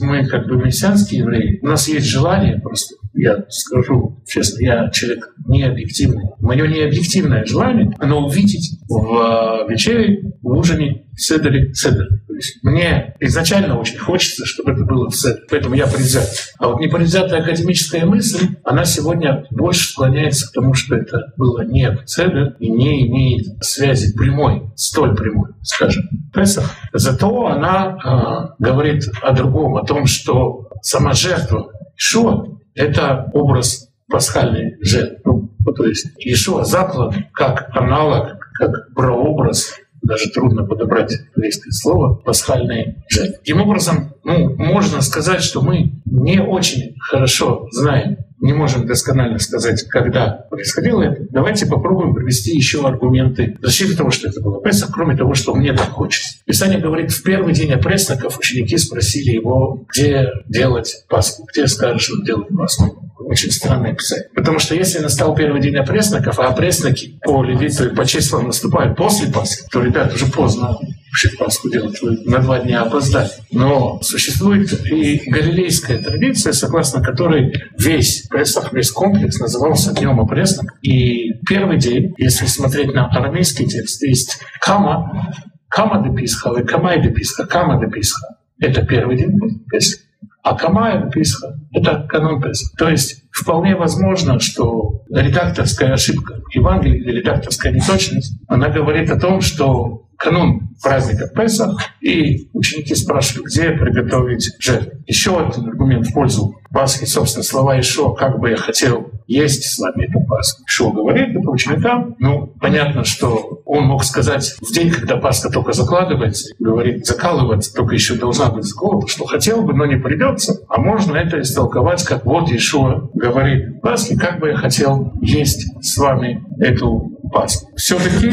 мы, 0.00 0.26
как 0.26 0.46
бы 0.46 0.56
мессианские 0.56 1.20
евреи, 1.20 1.58
у 1.62 1.66
нас 1.66 1.86
есть 1.88 2.06
желание 2.06 2.58
просто 2.58 2.94
я 3.16 3.44
скажу 3.48 4.22
честно, 4.26 4.62
я 4.62 4.90
человек 4.90 5.32
не 5.46 5.62
объективный. 5.62 6.24
Мое 6.38 6.66
необъективное 6.66 7.46
желание, 7.46 7.90
оно 7.98 8.26
увидеть 8.26 8.78
в 8.88 9.66
вечере, 9.68 10.34
в 10.42 10.48
ужине, 10.48 11.05
седере, 11.20 11.72
седер. 11.74 12.08
То 12.26 12.34
есть 12.34 12.62
мне 12.62 13.14
изначально 13.20 13.78
очень 13.78 13.98
хочется, 13.98 14.44
чтобы 14.44 14.72
это 14.72 14.84
было 14.84 15.08
в 15.08 15.14
седер. 15.14 15.40
Поэтому 15.50 15.74
я 15.74 15.86
предвзят. 15.86 16.28
А 16.58 16.68
вот 16.68 16.80
непредвзятая 16.80 17.40
академическая 17.40 18.04
мысль, 18.04 18.56
она 18.64 18.84
сегодня 18.84 19.46
больше 19.50 19.88
склоняется 19.88 20.48
к 20.48 20.52
тому, 20.52 20.74
что 20.74 20.96
это 20.96 21.32
было 21.36 21.62
не 21.62 21.90
в 21.90 22.02
седер 22.06 22.56
и 22.58 22.70
не 22.70 23.06
имеет 23.06 23.64
связи 23.64 24.14
прямой, 24.16 24.70
столь 24.76 25.16
прямой, 25.16 25.50
скажем, 25.62 26.04
Песах. 26.32 26.70
Зато 26.92 27.46
она 27.46 28.54
э, 28.58 28.62
говорит 28.62 29.04
о 29.22 29.32
другом, 29.32 29.76
о 29.76 29.86
том, 29.86 30.06
что 30.06 30.68
сама 30.82 31.12
жертва 31.12 31.72
Шо 31.96 32.60
это 32.74 33.30
образ 33.32 33.88
пасхальной 34.08 34.76
жертвы. 34.80 35.16
Ну, 35.24 35.72
то 35.72 35.84
есть 35.84 36.06
Иешуа 36.18 36.64
заклан 36.64 37.26
как 37.32 37.68
аналог, 37.74 38.38
как 38.54 38.94
прообраз 38.94 39.72
даже 40.06 40.30
трудно 40.30 40.64
подобрать 40.64 41.12
еврейское 41.34 41.72
слово, 41.72 42.14
пасхальной 42.14 42.96
жертвы. 43.08 43.38
Таким 43.38 43.60
образом, 43.60 44.14
ну, 44.24 44.54
можно 44.56 45.00
сказать, 45.02 45.42
что 45.42 45.60
мы 45.60 46.02
не 46.04 46.40
очень 46.40 46.94
хорошо 47.00 47.68
знаем, 47.70 48.18
не 48.40 48.52
можем 48.52 48.86
досконально 48.86 49.38
сказать, 49.38 49.84
когда 49.88 50.46
происходило 50.50 51.02
это. 51.02 51.26
Давайте 51.30 51.66
попробуем 51.66 52.14
привести 52.14 52.54
еще 52.54 52.86
аргументы 52.86 53.56
защиты 53.62 53.96
того, 53.96 54.10
что 54.10 54.28
это 54.28 54.40
было 54.40 54.60
Песах, 54.62 54.90
кроме 54.92 55.16
того, 55.16 55.34
что 55.34 55.54
мне 55.54 55.72
так 55.72 55.90
хочется. 55.90 56.38
Писание 56.44 56.80
говорит, 56.80 57.12
в 57.12 57.22
первый 57.22 57.54
день 57.54 57.72
опресноков 57.72 58.38
ученики 58.38 58.76
спросили 58.76 59.30
его, 59.30 59.86
где 59.92 60.28
делать 60.48 61.04
Пасху, 61.08 61.46
где 61.52 61.66
скажешь, 61.66 62.02
что 62.02 62.22
делать 62.22 62.48
Пасху 62.56 63.02
очень 63.18 63.50
странное 63.50 63.94
писание. 63.94 64.28
Потому 64.34 64.58
что 64.58 64.74
если 64.74 65.00
настал 65.00 65.34
первый 65.34 65.60
день 65.60 65.76
опресноков, 65.76 66.38
а 66.38 66.48
опресноки 66.48 67.18
по 67.24 67.42
левиту 67.42 67.88
и 67.88 67.94
по 67.94 68.04
числам 68.04 68.46
наступают 68.46 68.96
после 68.96 69.32
Пасхи, 69.32 69.64
то, 69.70 69.82
ребят, 69.82 70.14
уже 70.14 70.26
поздно 70.26 70.78
вообще 71.16 71.70
делать, 71.70 72.00
вы 72.02 72.18
на 72.24 72.38
два 72.40 72.60
дня 72.60 72.82
опоздали. 72.82 73.30
Но 73.50 74.00
существует 74.02 74.72
и 74.86 75.22
галилейская 75.26 75.98
традиция, 75.98 76.52
согласно 76.52 77.02
которой 77.02 77.54
весь 77.78 78.26
Песах, 78.28 78.72
весь 78.72 78.90
комплекс 78.90 79.38
назывался 79.38 79.94
Днем 79.94 80.20
опреснок. 80.20 80.74
И 80.82 81.32
первый 81.48 81.78
день, 81.78 82.14
если 82.18 82.46
смотреть 82.46 82.92
на 82.92 83.06
арамейский 83.06 83.66
текст, 83.66 84.02
есть 84.02 84.38
Кама, 84.60 85.32
Кама 85.68 86.06
де 86.06 86.14
Писха, 86.14 86.52
или 86.52 86.64
Камай 86.64 87.02
де 87.02 87.10
Писха, 87.10 87.46
Кама 87.46 87.80
де 87.80 87.90
Писха. 87.90 88.26
Это 88.60 88.84
первый 88.84 89.16
день 89.16 89.38
Песха. 89.70 90.02
А 90.42 90.54
Камая 90.54 91.10
Писха— 91.10 91.58
это 91.72 92.06
канон 92.08 92.40
Песха. 92.40 92.76
То 92.78 92.88
есть 92.88 93.24
вполне 93.32 93.74
возможно, 93.74 94.38
что 94.38 95.02
редакторская 95.10 95.92
ошибка 95.92 96.40
Евангелия 96.54 97.12
редакторская 97.14 97.72
неточность, 97.72 98.38
она 98.46 98.68
говорит 98.68 99.10
о 99.10 99.18
том, 99.18 99.40
что 99.40 100.05
канун 100.18 100.68
праздника 100.82 101.28
Песах, 101.28 101.78
и 102.00 102.48
ученики 102.52 102.94
спрашивают, 102.94 103.46
где 103.46 103.70
приготовить 103.70 104.54
жертву. 104.58 105.00
Еще 105.06 105.38
один 105.38 105.68
аргумент 105.68 106.06
в 106.06 106.12
пользу 106.12 106.54
Пасхи, 106.70 107.04
собственно, 107.04 107.42
слова 107.44 107.74
еще, 107.74 108.14
как 108.14 108.38
бы 108.38 108.50
я 108.50 108.56
хотел 108.56 109.10
есть 109.26 109.64
с 109.64 109.78
вами 109.78 110.04
эту 110.04 110.20
Пасху. 110.26 110.62
Что 110.66 110.90
говорит 110.90 111.36
это 111.36 111.50
ученикам? 111.50 112.14
Ну, 112.18 112.52
понятно, 112.60 113.04
что 113.04 113.62
он 113.64 113.84
мог 113.84 114.04
сказать 114.04 114.54
в 114.60 114.72
день, 114.72 114.90
когда 114.90 115.16
Пасха 115.16 115.50
только 115.50 115.72
закладывается, 115.72 116.54
говорит, 116.58 117.06
закалывается, 117.06 117.74
только 117.74 117.94
еще 117.94 118.14
должна 118.14 118.50
быть 118.50 118.64
заколота, 118.64 119.06
что 119.08 119.24
хотел 119.24 119.62
бы, 119.62 119.74
но 119.74 119.86
не 119.86 119.96
придется. 119.96 120.60
А 120.68 120.80
можно 120.80 121.16
это 121.16 121.40
истолковать, 121.40 122.04
как 122.04 122.24
вот 122.24 122.50
Ишуа 122.50 123.10
говорит 123.14 123.80
Пасхи, 123.80 124.16
как 124.16 124.40
бы 124.40 124.48
я 124.48 124.56
хотел 124.56 125.12
есть 125.22 125.66
с 125.82 125.96
вами 125.96 126.44
эту 126.60 127.12
Пасху. 127.32 127.72
Все-таки 127.76 128.32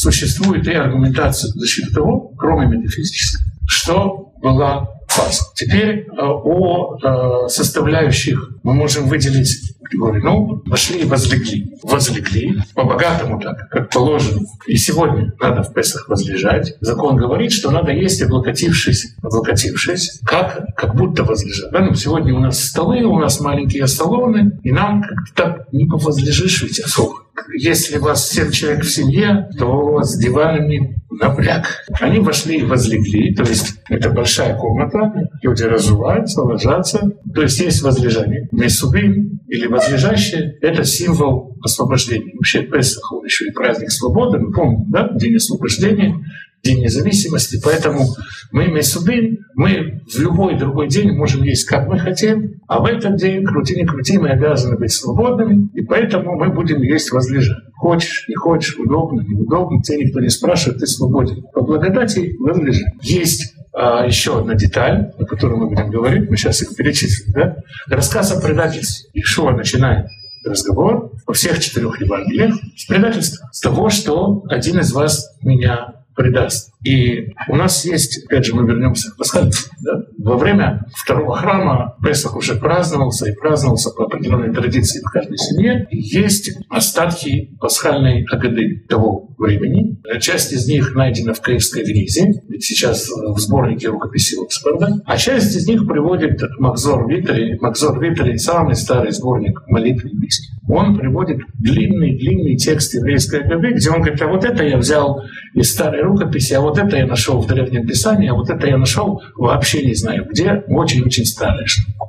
существует 0.00 0.66
и 0.66 0.72
аргументация 0.72 1.50
защиты 1.50 1.92
того, 1.92 2.32
кроме 2.38 2.66
метафизической, 2.66 3.44
что 3.66 4.32
была 4.40 4.88
Пасха. 5.14 5.44
Теперь 5.54 6.06
э, 6.06 6.20
о 6.20 6.96
э, 6.96 7.48
составляющих 7.48 8.50
мы 8.62 8.74
можем 8.74 9.08
выделить 9.08 9.74
категории. 9.90 10.20
Ну, 10.22 10.58
пошли 10.58 11.00
и 11.00 11.04
возлегли. 11.04 11.74
Возлегли 11.82 12.58
по-богатому 12.74 13.40
так, 13.40 13.68
как 13.70 13.90
положено. 13.90 14.40
И 14.66 14.76
сегодня 14.76 15.32
надо 15.40 15.62
в 15.62 15.74
Песах 15.74 16.08
возлежать. 16.08 16.76
Закон 16.80 17.16
говорит, 17.16 17.52
что 17.52 17.70
надо 17.70 17.92
есть, 17.92 18.22
облокотившись, 18.22 19.16
облокотившись, 19.22 20.20
как, 20.24 20.74
как 20.76 20.94
будто 20.94 21.24
возлежать. 21.24 21.72
Да, 21.72 21.80
ну, 21.80 21.94
сегодня 21.94 22.34
у 22.34 22.38
нас 22.38 22.62
столы, 22.62 23.02
у 23.02 23.18
нас 23.18 23.40
маленькие 23.40 23.86
столовые, 23.86 24.58
и 24.62 24.70
нам 24.70 25.02
как-то 25.02 25.34
так 25.34 25.72
не 25.72 25.86
повозлежишь 25.86 26.62
ведь 26.62 26.80
особо. 26.80 27.14
Если 27.58 27.98
у 27.98 28.02
вас 28.02 28.28
семь 28.30 28.50
человек 28.50 28.84
в 28.84 28.90
семье, 28.90 29.48
то 29.58 30.02
с 30.02 30.18
диванами 30.18 31.00
напряг. 31.10 31.84
Они 32.00 32.18
вошли 32.18 32.58
и 32.58 32.64
возлегли, 32.64 33.34
то 33.34 33.42
есть 33.42 33.80
это 33.88 34.10
большая 34.10 34.56
комната, 34.56 35.12
люди 35.42 35.62
разуваются, 35.64 36.42
ложатся, 36.42 37.12
то 37.34 37.42
есть 37.42 37.60
есть 37.60 37.82
возлежание. 37.82 38.48
Месубим 38.52 39.40
или 39.48 39.66
возлежащее— 39.66 40.56
это 40.60 40.84
символ 40.84 41.56
освобождения. 41.62 42.32
Вообще 42.34 42.62
Песах, 42.62 43.12
еще 43.24 43.46
и 43.46 43.52
праздник 43.52 43.90
свободы, 43.90 44.38
мы 44.38 44.52
помним, 44.52 44.90
да, 44.90 45.10
день 45.14 45.36
освобождения, 45.36 46.16
День 46.62 46.82
независимости, 46.82 47.58
поэтому 47.62 48.06
мы 48.52 48.68
Месубим, 48.68 49.38
мы 49.54 50.02
в 50.06 50.18
любой 50.18 50.58
другой 50.58 50.88
день 50.88 51.12
можем 51.12 51.42
есть 51.42 51.66
как 51.66 51.88
мы 51.88 51.98
хотим, 51.98 52.60
а 52.68 52.80
в 52.80 52.84
этот 52.84 53.16
день, 53.16 53.44
крути 53.44 53.76
не 53.76 53.86
крути, 53.86 54.18
мы 54.18 54.30
обязаны 54.30 54.76
быть 54.76 54.92
свободными, 54.92 55.70
и 55.74 55.80
поэтому 55.82 56.36
мы 56.36 56.52
будем 56.52 56.82
есть 56.82 57.12
возлежать. 57.12 57.64
Хочешь, 57.76 58.26
не 58.28 58.34
хочешь, 58.34 58.76
удобно, 58.76 59.22
неудобно, 59.22 59.82
тебя 59.82 59.98
никто 59.98 60.20
не 60.20 60.28
спрашивает, 60.28 60.80
ты 60.80 60.86
свободен. 60.86 61.42
По 61.54 61.62
благодати 61.62 62.36
возлежать. 62.38 62.92
Есть 63.00 63.54
а, 63.72 64.04
еще 64.06 64.40
одна 64.40 64.54
деталь, 64.54 65.12
о 65.18 65.24
которой 65.24 65.58
мы 65.58 65.68
будем 65.68 65.90
говорить, 65.90 66.28
мы 66.28 66.36
сейчас 66.36 66.60
их 66.62 66.76
перечислим. 66.76 67.32
Да? 67.32 67.56
Рассказ 67.86 68.32
о 68.32 68.40
предательстве. 68.40 69.10
Ишуа 69.14 69.52
начинает 69.52 70.06
разговор 70.44 71.12
во 71.26 71.34
всех 71.34 71.58
четырех 71.60 72.00
Евангелиях 72.00 72.54
с 72.76 72.86
предательства, 72.86 73.48
с 73.52 73.60
того, 73.60 73.90
что 73.90 74.42
один 74.48 74.80
из 74.80 74.92
вас 74.92 75.36
меня 75.42 75.99
предаст. 76.20 76.72
И 76.84 77.32
у 77.48 77.56
нас 77.56 77.84
есть, 77.84 78.24
опять 78.24 78.44
же, 78.44 78.54
мы 78.54 78.66
вернемся 78.66 79.10
к 79.10 79.16
Пасхаль, 79.16 79.50
да? 79.82 80.04
во 80.18 80.36
время 80.36 80.86
второго 80.94 81.34
храма 81.36 81.96
Песах 82.02 82.36
уже 82.36 82.56
праздновался 82.56 83.30
и 83.30 83.34
праздновался 83.34 83.90
по 83.90 84.04
определенной 84.04 84.52
традиции 84.52 85.00
в 85.00 85.10
каждой 85.10 85.38
семье. 85.38 85.86
Есть 85.90 86.50
остатки 86.68 87.56
пасхальной 87.58 88.24
агады 88.30 88.84
того 88.88 89.34
времени. 89.38 89.98
Часть 90.20 90.52
из 90.52 90.66
них 90.68 90.94
найдена 90.94 91.32
в 91.34 91.40
Киевской 91.40 91.84
Гризе, 91.84 92.32
ведь 92.48 92.64
сейчас 92.64 93.08
в 93.08 93.38
сборнике 93.38 93.88
рукописи 93.88 94.42
Оксфорда. 94.42 95.00
А 95.06 95.16
часть 95.16 95.56
из 95.56 95.66
них 95.66 95.86
приводит 95.86 96.40
Макзор 96.58 97.08
Витри. 97.10 97.58
Макзор 97.60 98.00
Витри— 98.00 98.36
самый 98.38 98.74
старый 98.74 99.12
сборник 99.12 99.62
молитв 99.68 100.04
еврейских. 100.04 100.59
Он 100.70 100.96
приводит 100.96 101.40
длинный-длинный 101.58 102.56
текст 102.56 102.94
еврейской 102.94 103.40
агады, 103.40 103.72
где 103.72 103.90
он 103.90 104.00
говорит, 104.00 104.22
а 104.22 104.28
вот 104.28 104.44
это 104.44 104.64
я 104.64 104.76
взял 104.76 105.22
из 105.54 105.72
старой 105.72 106.02
рукописи, 106.02 106.54
а 106.54 106.60
вот 106.60 106.78
это 106.78 106.96
я 106.96 107.06
нашел 107.06 107.40
в 107.40 107.46
Древнем 107.46 107.86
Писании, 107.86 108.28
а 108.28 108.34
вот 108.34 108.50
это 108.50 108.66
я 108.66 108.76
нашел 108.76 109.22
вообще 109.36 109.84
не 109.84 109.94
знаю 109.94 110.26
где, 110.30 110.62
очень-очень 110.68 111.24
старое. 111.24 111.66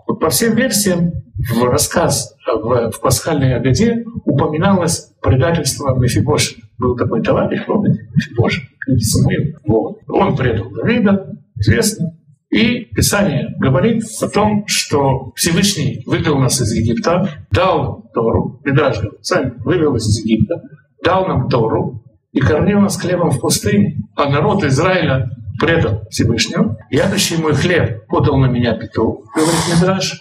Вот 0.08 0.20
по 0.20 0.30
всем 0.30 0.56
версиям 0.56 1.12
в 1.50 1.64
рассказ 1.64 2.36
в, 2.46 2.92
в 2.92 3.02
пасхальной 3.02 3.56
Агаде 3.56 4.06
упоминалось 4.26 5.12
предательство 5.22 5.98
Мефибоша. 5.98 6.56
Был 6.78 6.96
такой 6.96 7.22
товарищ, 7.24 7.62
помните, 7.66 8.08
Мефибош, 8.14 8.70
Самуил. 9.00 9.56
Вот. 9.66 10.00
Он 10.08 10.36
предал 10.36 10.70
Давида, 10.72 11.38
известно. 11.56 12.16
И 12.52 12.82
Писание 12.94 13.56
говорит 13.60 14.04
о 14.22 14.28
том, 14.28 14.66
что 14.68 15.32
Всевышний 15.36 16.04
вывел 16.06 16.38
нас 16.38 16.60
из 16.60 16.74
Египта, 16.74 17.46
дал 17.50 18.10
Тору, 18.14 18.60
и 18.66 18.72
даже 18.72 19.12
сами 19.22 19.54
вывел 19.64 19.94
нас 19.94 20.06
из 20.06 20.26
Египта, 20.26 20.62
дал 21.02 21.28
нам 21.28 21.48
Тору 21.48 22.04
и 22.34 22.42
кормил 22.42 22.82
нас 22.82 23.00
хлебом 23.00 23.32
в 23.32 23.40
пустыне, 23.40 24.02
а 24.18 24.30
народ 24.30 24.66
Израиля 24.66 25.30
предал 25.60 26.04
Всевышнего, 26.10 26.78
ядущий 26.90 27.38
мой 27.38 27.54
хлеб 27.54 28.06
подал 28.08 28.38
на 28.38 28.48
меня 28.48 28.74
петух, 28.74 29.24
говорит 29.34 29.60
Мидраш, 29.74 30.20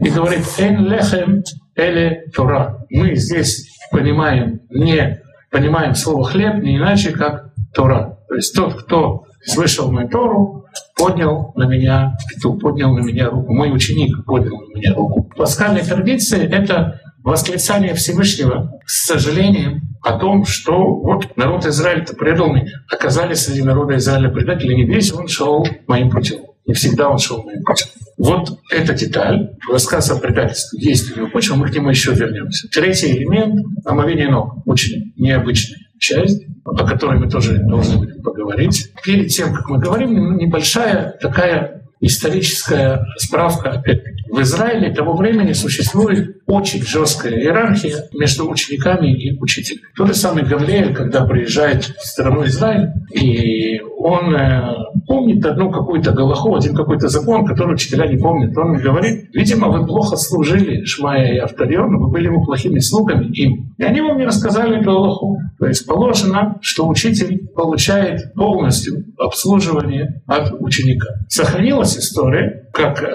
и 0.00 0.10
говорит, 0.10 0.44
«Эн 0.58 0.86
лехем 0.86 1.42
эле 1.76 2.24
Тора». 2.34 2.84
Мы 2.90 3.14
здесь 3.14 3.66
понимаем, 3.90 4.60
не 4.68 5.22
понимаем 5.50 5.94
слово 5.94 6.24
«хлеб» 6.24 6.62
не 6.62 6.76
иначе, 6.76 7.12
как 7.12 7.54
Тора. 7.72 8.18
То 8.28 8.34
есть 8.34 8.54
тот, 8.54 8.74
кто 8.82 9.24
слышал 9.42 9.90
мою 9.90 10.08
Тору, 10.08 10.59
поднял 11.00 11.52
на 11.56 11.64
меня, 11.64 12.16
поднял 12.60 12.94
на 12.94 13.00
меня 13.00 13.30
руку. 13.30 13.52
Мой 13.52 13.74
ученик 13.74 14.24
поднял 14.24 14.60
на 14.60 14.76
меня 14.76 14.94
руку. 14.94 15.30
Пасхальная 15.36 15.84
традиция— 15.84 16.46
это 16.50 17.00
восклицание 17.22 17.94
Всевышнего 17.94 18.80
с 18.86 19.06
сожалением 19.06 19.96
о 20.02 20.18
том, 20.18 20.44
что 20.44 20.74
вот 20.76 21.36
народ 21.36 21.66
Израиля-то 21.66 22.14
предал 22.14 22.52
меня, 22.52 22.72
оказались 22.90 23.40
среди 23.40 23.62
народа 23.62 23.96
Израиля 23.96 24.30
предатели, 24.30 24.74
не 24.74 24.84
весь 24.84 25.12
он 25.12 25.28
шел 25.28 25.66
моим 25.86 26.10
путем. 26.10 26.40
Не 26.66 26.74
всегда 26.74 27.08
он 27.08 27.18
шел 27.18 27.42
моим 27.42 27.62
путем. 27.64 27.88
Вот 28.16 28.58
эта 28.70 28.94
деталь, 28.94 29.50
рассказ 29.70 30.10
о 30.10 30.16
предательстве, 30.16 30.78
есть 30.80 31.10
у 31.10 31.18
него 31.18 31.30
почва, 31.30 31.56
мы 31.56 31.68
к 31.68 31.74
нему 31.74 31.88
еще 31.90 32.12
вернемся. 32.12 32.68
Третий 32.68 33.12
элемент— 33.12 33.54
омовение 33.84 34.28
ног, 34.28 34.66
очень 34.66 35.12
необычная 35.16 35.79
часть, 36.00 36.42
о 36.64 36.84
которой 36.84 37.20
мы 37.20 37.30
тоже 37.30 37.58
должны 37.58 38.20
поговорить. 38.22 38.92
Перед 39.04 39.28
тем, 39.28 39.54
как 39.54 39.68
мы 39.68 39.78
говорим, 39.78 40.36
небольшая 40.36 41.16
такая 41.20 41.84
историческая 42.00 43.06
справка, 43.16 43.70
опять 43.72 44.02
в 44.30 44.40
Израиле 44.42 44.92
того 44.92 45.14
времени 45.14 45.52
существует 45.52 46.36
очень 46.46 46.82
жесткая 46.82 47.34
иерархия 47.34 48.08
между 48.12 48.48
учениками 48.48 49.12
и 49.12 49.38
учителями. 49.38 49.82
Тот 49.96 50.08
же 50.08 50.14
самый 50.14 50.44
Гамлеэль, 50.44 50.94
когда 50.94 51.24
приезжает 51.24 51.84
в 51.84 52.06
страну 52.06 52.44
Израиль, 52.44 52.88
и 53.12 53.80
он 53.98 54.34
э, 54.34 54.74
помнит 55.06 55.44
одну 55.44 55.70
какую-то 55.70 56.12
галаху, 56.12 56.56
один 56.56 56.74
какой-то 56.74 57.08
закон, 57.08 57.44
который 57.44 57.74
учителя 57.74 58.06
не 58.06 58.16
помнят. 58.16 58.56
Он 58.56 58.76
говорит, 58.76 59.28
видимо, 59.34 59.68
вы 59.68 59.86
плохо 59.86 60.16
служили 60.16 60.84
Шмая 60.84 61.34
и 61.34 61.38
Автариону, 61.38 61.98
вы 61.98 62.10
были 62.10 62.26
ему 62.26 62.44
плохими 62.44 62.78
слугами 62.78 63.26
им. 63.26 63.74
И 63.76 63.82
они 63.82 64.00
вам 64.00 64.18
не 64.18 64.24
рассказали 64.24 64.82
галаху. 64.82 65.38
То 65.58 65.66
есть 65.66 65.86
положено, 65.86 66.56
что 66.62 66.88
учитель 66.88 67.48
получает 67.48 68.32
полностью 68.34 69.04
обслуживание 69.18 70.22
от 70.26 70.52
ученика. 70.60 71.08
Сохранилась 71.28 71.98
история, 71.98 72.69
как 72.72 73.02
э, 73.02 73.06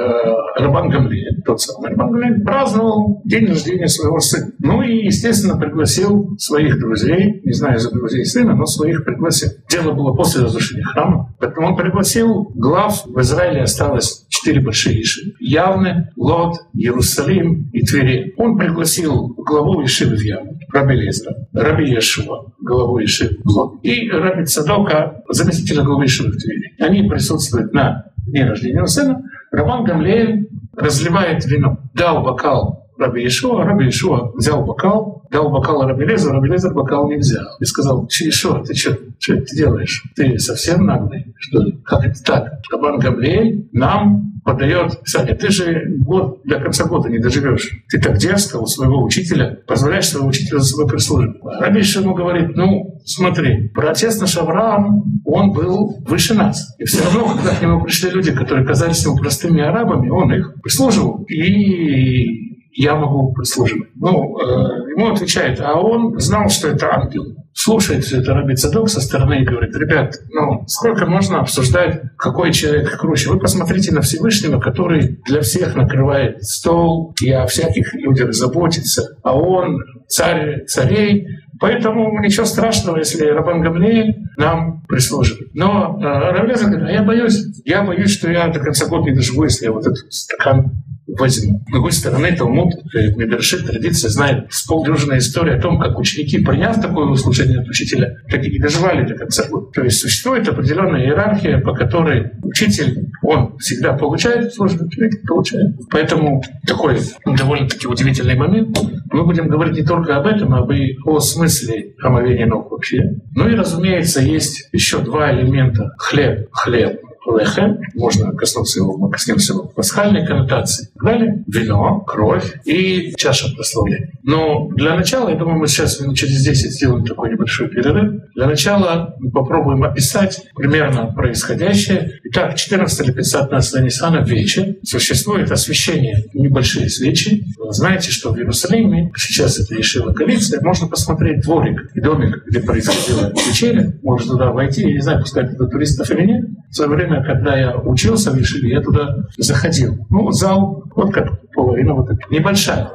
Рабан 0.57 0.89
Гамлиэль, 0.89 1.41
тот 1.45 1.61
самый 1.61 1.91
Рабан 1.91 2.11
Гамлиэль, 2.11 2.43
праздновал 2.43 3.21
день 3.25 3.47
рождения 3.47 3.87
своего 3.87 4.19
сына. 4.19 4.51
Ну 4.59 4.81
и, 4.81 5.05
естественно, 5.05 5.57
пригласил 5.57 6.35
своих 6.37 6.79
друзей, 6.79 7.41
не 7.43 7.53
знаю 7.53 7.79
за 7.79 7.91
друзей 7.91 8.25
сына, 8.25 8.55
но 8.55 8.65
своих 8.65 9.05
пригласил. 9.05 9.49
Дело 9.69 9.91
было 9.91 10.13
после 10.13 10.43
разрушения 10.43 10.83
храма. 10.83 11.33
Поэтому 11.39 11.67
он 11.67 11.75
пригласил 11.75 12.51
глав. 12.55 13.05
В 13.05 13.19
Израиле 13.21 13.61
осталось 13.61 14.25
четыре 14.29 14.61
большие 14.61 15.01
Иши. 15.01 15.33
Явны, 15.39 16.09
Лод, 16.15 16.55
Иерусалим 16.73 17.69
и 17.71 17.81
Твери. 17.85 18.33
Он 18.37 18.57
пригласил 18.57 19.33
главу 19.37 19.83
Ишивы 19.83 20.15
в 20.15 20.21
Явну, 20.21 20.59
Раби 20.73 20.95
Лезра, 20.95 21.33
Раби 21.53 21.91
Ешуа, 21.91 22.51
главу 22.59 23.03
Ишивы 23.03 23.37
в 23.43 23.49
Лод, 23.49 23.79
и 23.83 24.09
Раби 24.09 24.45
Цадока, 24.45 25.23
заместителя 25.29 25.83
главы 25.83 26.05
Ишивы 26.05 26.31
в 26.31 26.37
Твери. 26.37 26.75
Они 26.79 27.07
присутствуют 27.07 27.73
на 27.73 28.05
дне 28.27 28.45
рождения 28.45 28.85
сына. 28.85 29.21
Роман 29.55 29.85
Гамлеев 29.85 30.47
разливает 30.75 31.45
вино. 31.45 31.77
Дал 31.93 32.21
бокал 32.23 32.89
Раби 32.97 33.25
Ишуа, 33.25 33.63
Раби 33.63 33.87
Ишуа 33.87 34.31
взял 34.35 34.65
бокал, 34.65 35.23
дал 35.31 35.49
бокал 35.49 35.87
Раби 35.87 36.05
Лезер, 36.05 36.33
Раби 36.33 36.49
Лезер 36.49 36.73
бокал 36.73 37.09
не 37.09 37.15
взял. 37.15 37.55
И 37.59 37.65
сказал, 37.65 38.05
Ишуа, 38.07 38.63
ты 38.63 38.73
что, 38.73 38.97
что 39.17 39.35
ты 39.37 39.55
делаешь? 39.55 40.03
Ты 40.15 40.37
совсем 40.39 40.85
наглый, 40.85 41.33
что 41.37 41.61
ли? 41.61 41.79
Как 41.85 42.05
это 42.05 42.21
так? 42.23 42.53
Рабан 42.71 42.99
Гамлеев 42.99 43.69
нам 43.71 44.34
подает 44.45 44.99
Саня, 45.05 45.35
ты 45.35 45.49
же 45.49 45.85
год 45.97 46.41
до 46.45 46.59
конца 46.59 46.85
года 46.85 47.09
не 47.09 47.17
доживешь. 47.17 47.83
Ты 47.89 47.99
так 47.99 48.17
дерзко 48.17 48.57
у 48.57 48.67
своего 48.67 49.03
учителя, 49.03 49.57
позволяешь 49.67 50.07
своего 50.07 50.27
учителя 50.27 50.59
за 50.59 50.65
собой 50.65 50.87
прислуживать. 50.87 51.37
Раби 51.59 51.81
ему 51.81 52.13
говорит, 52.13 52.55
ну, 52.55 53.01
смотри, 53.05 53.69
протест 53.69 54.21
наш 54.21 54.37
Авраам, 54.37 55.21
он 55.25 55.51
был 55.51 55.97
выше 56.07 56.35
нас. 56.35 56.75
И 56.77 56.85
все 56.85 57.03
равно, 57.03 57.33
когда 57.35 57.55
к 57.55 57.61
нему 57.61 57.83
пришли 57.83 58.11
люди, 58.11 58.33
которые 58.33 58.65
казались 58.65 59.03
ему 59.03 59.17
простыми 59.17 59.61
арабами, 59.63 60.09
он 60.09 60.31
их 60.31 60.53
прислуживал. 60.61 61.23
И 61.23 62.45
я 62.73 62.95
могу 62.95 63.33
прислуживать. 63.33 63.89
Ну, 63.95 64.37
э, 64.39 64.91
ему 64.95 65.11
отвечает, 65.11 65.59
а 65.59 65.79
он 65.79 66.19
знал, 66.19 66.49
что 66.49 66.67
это 66.67 66.93
ангел. 66.93 67.35
Слушает 67.57 68.03
все 68.03 68.19
это 68.19 68.33
Раби 68.33 68.53
Цадок 68.53 68.89
со 68.89 68.99
стороны 68.99 69.41
и 69.41 69.45
говорит, 69.45 69.75
ребят, 69.77 70.13
ну, 70.29 70.65
сколько 70.67 71.05
можно 71.05 71.39
обсуждать, 71.39 72.01
какой 72.17 72.51
человек 72.51 72.99
круче? 72.99 73.29
Вы 73.29 73.39
посмотрите 73.39 73.93
на 73.93 74.01
Всевышнего, 74.01 74.59
который 74.59 75.21
для 75.25 75.39
всех 75.39 75.73
накрывает 75.73 76.43
стол 76.43 77.15
и 77.21 77.31
о 77.31 77.47
всяких 77.47 77.93
людях 77.93 78.33
заботится, 78.33 79.17
а 79.23 79.37
он 79.37 79.79
царь 80.07 80.65
царей, 80.65 81.27
Поэтому 81.59 82.19
ничего 82.21 82.45
страшного, 82.45 82.97
если 82.97 83.25
Рабан 83.27 83.61
Гамлеев 83.61 84.15
нам 84.37 84.83
прислуживает. 84.87 85.53
Но 85.53 85.97
э, 85.97 86.03
Равлеза 86.03 86.65
говорит, 86.65 86.87
а 86.87 86.91
я 86.91 87.03
боюсь, 87.03 87.41
я 87.63 87.83
боюсь, 87.83 88.11
что 88.11 88.29
я 88.29 88.47
до 88.49 88.59
конца 88.59 88.87
года 88.87 89.09
не 89.09 89.15
доживу, 89.15 89.45
если 89.45 89.65
я 89.65 89.71
вот 89.71 89.87
этот 89.87 90.11
стакан. 90.11 90.83
С 91.07 91.41
другой 91.71 91.91
стороны, 91.91 92.35
Талмуд, 92.35 92.73
э, 92.95 93.13
Медершит, 93.15 93.67
традиция 93.67 94.09
знает 94.09 94.51
с 94.51 94.65
полдюжины 94.65 95.17
истории 95.17 95.55
о 95.55 95.61
том, 95.61 95.79
как 95.79 95.99
ученики, 95.99 96.39
приняв 96.39 96.81
такое 96.81 97.05
услышание 97.05 97.59
от 97.59 97.67
учителя, 97.67 98.17
так 98.29 98.43
и 98.43 98.49
не 98.49 98.57
доживали 98.57 99.07
до 99.07 99.13
конца 99.13 99.47
года. 99.47 99.67
То 99.71 99.83
есть 99.83 99.99
существует 99.99 100.47
определенная 100.47 101.05
иерархия, 101.05 101.59
по 101.59 101.73
которой 101.73 102.31
учитель, 102.41 103.07
он 103.21 103.57
всегда 103.59 103.93
получает 103.93 104.53
службу, 104.53 104.89
получает. 105.27 105.75
Поэтому 105.91 106.43
такой 106.65 106.97
довольно-таки 107.25 107.87
удивительный 107.87 108.35
момент. 108.35 108.77
Мы 109.11 109.25
будем 109.25 109.47
говорить 109.47 109.77
не 109.77 109.83
только 109.83 110.17
об 110.17 110.25
этом, 110.25 110.53
а 110.55 110.73
и 110.73 110.97
о 111.05 111.19
смысле 111.19 111.93
омовения 112.01 112.47
ног 112.47 112.71
вообще. 112.71 112.97
Ну 113.35 113.47
и, 113.47 113.55
разумеется, 113.55 114.21
есть 114.21 114.67
еще 114.71 114.99
два 114.99 115.31
элемента. 115.31 115.91
Хлеб, 115.97 116.47
хлеб 116.51 116.99
лехем, 117.33 117.79
можно 117.95 118.31
коснуться 118.33 118.79
его, 118.79 118.97
мы 118.97 119.09
коснемся 119.09 119.53
его 119.53 119.63
пасхальной 119.63 120.25
коннотации, 120.25 120.89
далее 121.01 121.43
вино, 121.47 122.01
кровь 122.01 122.53
и 122.65 123.13
чаша 123.17 123.53
прославления. 123.55 124.11
Но 124.23 124.69
для 124.69 124.95
начала, 124.95 125.29
я 125.29 125.35
думаю, 125.35 125.59
мы 125.59 125.67
сейчас 125.67 126.01
через 126.15 126.43
10 126.43 126.71
сделаем 126.71 127.05
такой 127.05 127.31
небольшой 127.31 127.69
перерыв. 127.69 128.21
Для 128.35 128.47
начала 128.47 129.15
мы 129.19 129.31
попробуем 129.31 129.83
описать 129.83 130.41
примерно 130.55 131.07
происходящее. 131.13 132.19
Итак, 132.25 132.55
14 132.55 133.07
или 133.07 133.11
15 133.13 133.83
Ниссана 133.83 134.23
вечер 134.23 134.75
существует 134.83 135.51
освещение, 135.51 136.25
небольшие 136.33 136.89
свечи. 136.89 137.45
Вы 137.57 137.71
знаете, 137.71 138.11
что 138.11 138.31
в 138.31 138.37
Иерусалиме, 138.37 139.11
сейчас 139.15 139.59
это 139.59 139.75
решила 139.75 140.13
коалиция, 140.13 140.61
можно 140.61 140.87
посмотреть 140.87 141.41
дворик 141.41 141.91
и 141.93 142.01
домик, 142.01 142.43
где 142.47 142.59
происходила 142.59 143.31
вечеря. 143.47 143.93
Можно 144.03 144.33
туда 144.33 144.51
войти, 144.51 144.81
я 144.81 144.93
не 144.93 145.01
знаю, 145.01 145.21
пускать 145.21 145.51
туда 145.51 145.69
туристов 145.69 146.09
или 146.11 146.25
нет. 146.25 146.45
В 146.75 146.77
свое 146.77 146.91
время, 146.91 147.23
когда 147.23 147.55
я 147.55 147.77
учился 147.77 148.31
в 148.31 148.35
Ешиве, 148.35 148.71
я 148.71 148.81
туда 148.81 149.15
заходил. 149.37 149.95
Ну, 150.09 150.29
зал, 150.31 150.83
вот 150.93 151.13
как 151.13 151.49
половина 151.53 151.93
вот 151.93 152.09
так, 152.09 152.29
небольшая. 152.29 152.91